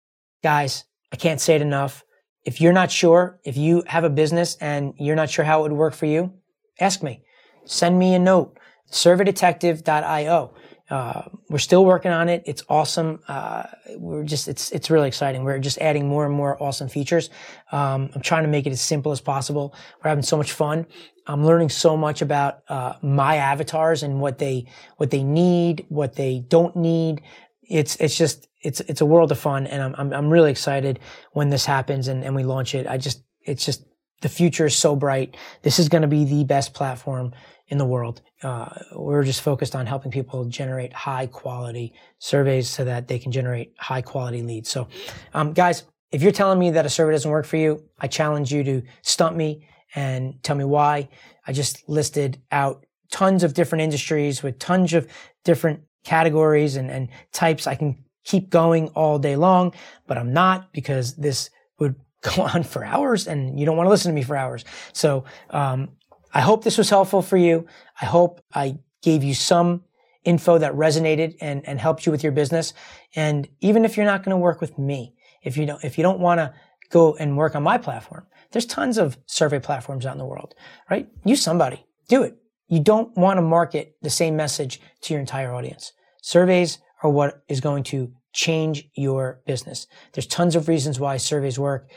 [0.43, 2.03] Guys, I can't say it enough.
[2.45, 5.64] If you're not sure, if you have a business and you're not sure how it
[5.64, 6.34] would work for you,
[6.80, 7.24] ask me.
[7.66, 8.58] Send me a note,
[8.91, 10.53] surveydetective.io.
[10.90, 12.44] Uh, we're still working on it.
[12.46, 13.20] It's awesome.
[13.28, 13.64] Uh,
[13.98, 15.44] we're just, it's, it's really exciting.
[15.44, 17.30] We're just adding more and more awesome features.
[17.72, 19.76] Um, I'm trying to make it as simple as possible.
[20.04, 20.86] We're having so much fun.
[21.26, 24.66] I'm learning so much about, uh, my avatars and what they,
[24.96, 27.22] what they need, what they don't need.
[27.64, 31.00] It's, it's just, it's it's a world of fun, and I'm I'm, I'm really excited
[31.32, 32.88] when this happens and, and we launch it.
[32.88, 33.86] I just it's just
[34.22, 35.38] the future is so bright.
[35.62, 37.34] This is going to be the best platform
[37.70, 38.22] in the world.
[38.43, 43.32] Uh, we're just focused on helping people generate high quality surveys so that they can
[43.32, 44.70] generate high quality leads.
[44.70, 44.88] So,
[45.34, 48.51] um, guys, if you're telling me that a survey doesn't work for you, I challenge
[48.51, 51.09] you to stump me and tell me why.
[51.45, 55.07] I just listed out tons of different industries with tons of
[55.43, 57.68] different categories and, and types.
[57.68, 59.74] I can keep going all day long,
[60.07, 61.49] but I'm not because this
[61.80, 61.95] would
[62.36, 64.65] go on for hours and you don't want to listen to me for hours.
[64.93, 65.89] So, um,
[66.34, 67.65] I hope this was helpful for you.
[68.01, 69.84] I hope I gave you some
[70.23, 72.73] info that resonated and, and helped you with your business.
[73.15, 76.03] And even if you're not going to work with me, if you don't, if you
[76.03, 76.53] don't want to
[76.89, 80.53] go and work on my platform, there's tons of survey platforms out in the world,
[80.89, 81.07] right?
[81.23, 82.38] Use somebody, do it.
[82.67, 85.93] You don't want to market the same message to your entire audience.
[86.21, 89.88] Surveys are what is going to change your business.
[90.13, 91.89] There's tons of reasons why surveys work.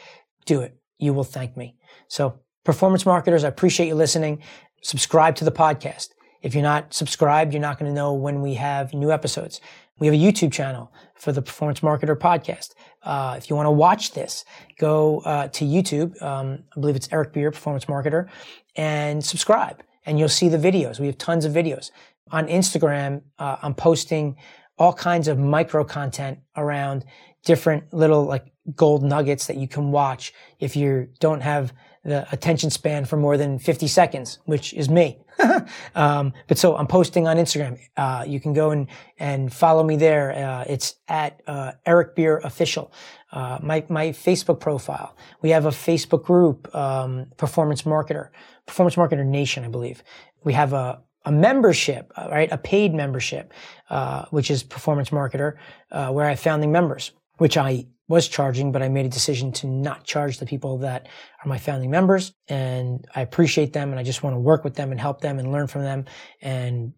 [0.46, 0.76] Do it.
[0.98, 1.76] You will thank me.
[2.08, 4.42] So performance marketers, I appreciate you listening.
[4.82, 6.08] Subscribe to the podcast.
[6.42, 9.61] If you're not subscribed, you're not going to know when we have new episodes.
[9.98, 12.70] We have a YouTube channel for the Performance Marketer podcast.
[13.02, 14.46] Uh, if you want to watch this,
[14.78, 16.20] go uh, to YouTube.
[16.22, 18.28] Um, I believe it's Eric Beer, Performance Marketer,
[18.76, 20.98] and subscribe, and you'll see the videos.
[20.98, 21.90] We have tons of videos
[22.30, 23.22] on Instagram.
[23.38, 24.36] Uh, I'm posting
[24.78, 27.04] all kinds of micro content around
[27.44, 31.74] different little like gold nuggets that you can watch if you don't have
[32.05, 35.18] the attention span for more than 50 seconds, which is me.
[35.94, 37.78] um, but so I'm posting on Instagram.
[37.96, 38.86] Uh, you can go and,
[39.18, 40.32] and follow me there.
[40.32, 42.92] Uh, it's at uh, Eric Beer Official.
[43.32, 45.16] Uh, my, my Facebook profile.
[45.42, 48.30] We have a Facebook group, um, Performance Marketer,
[48.66, 50.03] Performance Marketer Nation, I believe.
[50.42, 52.51] We have a, a membership, uh, right?
[52.51, 53.53] A paid membership,
[53.90, 55.57] uh, which is Performance Marketer,
[55.90, 59.66] where I have founding members, which I was charging, but I made a decision to
[59.66, 61.09] not charge the people that
[61.43, 62.34] are my founding members.
[62.49, 65.38] And I appreciate them and I just want to work with them and help them
[65.38, 66.05] and learn from them
[66.43, 66.93] and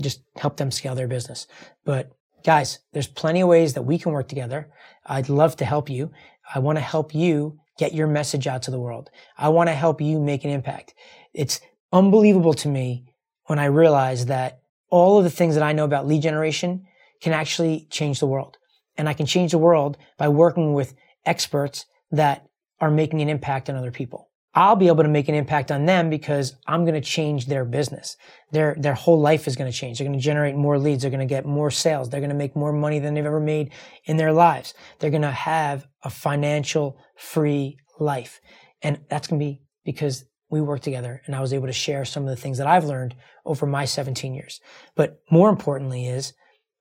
[0.00, 1.46] just help them scale their business.
[1.84, 2.10] But
[2.42, 4.72] guys, there's plenty of ways that we can work together.
[5.04, 6.10] I'd love to help you.
[6.54, 9.10] I want to help you get your message out to the world.
[9.36, 10.94] I want to help you make an impact.
[11.34, 11.60] It's
[11.92, 13.12] unbelievable to me
[13.44, 16.86] when I realize that all of the things that I know about lead generation
[17.20, 18.56] can actually change the world.
[18.96, 22.46] And I can change the world by working with experts that
[22.80, 24.28] are making an impact on other people.
[24.54, 27.64] I'll be able to make an impact on them because I'm going to change their
[27.64, 28.16] business.
[28.50, 29.98] Their, their whole life is going to change.
[29.98, 31.02] They're going to generate more leads.
[31.02, 32.10] They're going to get more sales.
[32.10, 33.72] They're going to make more money than they've ever made
[34.04, 34.74] in their lives.
[34.98, 38.42] They're going to have a financial free life.
[38.82, 42.04] And that's going to be because we worked together and I was able to share
[42.04, 43.16] some of the things that I've learned
[43.46, 44.60] over my 17 years.
[44.94, 46.34] But more importantly is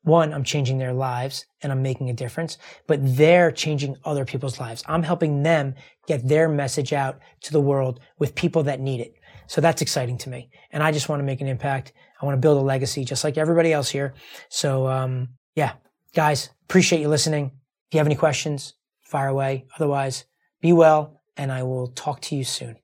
[0.04, 4.60] one, I'm changing their lives and I'm making a difference, but they're changing other people's
[4.60, 4.84] lives.
[4.88, 5.76] I'm helping them
[6.08, 9.16] get their message out to the world with people that need it.
[9.48, 10.50] So that's exciting to me.
[10.72, 11.94] And I just want to make an impact.
[12.22, 14.14] I want to build a legacy just like everybody else here.
[14.50, 15.74] So, um, yeah,
[16.16, 17.52] guys, appreciate you listening.
[17.88, 19.66] If you have any questions, fire away.
[19.76, 20.26] Otherwise,
[20.62, 22.78] be well and I will talk to you soon.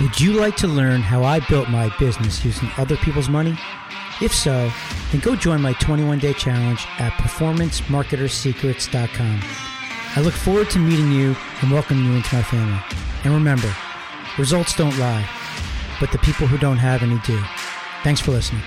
[0.00, 3.58] Would you like to learn how I built my business using other people's money?
[4.22, 4.72] If so,
[5.12, 9.40] then go join my 21 day challenge at performancemarketersecrets.com.
[10.16, 12.80] I look forward to meeting you and welcoming you into my family.
[13.24, 13.70] And remember,
[14.38, 15.28] results don't lie,
[16.00, 17.38] but the people who don't have any do.
[18.02, 18.62] Thanks for listening.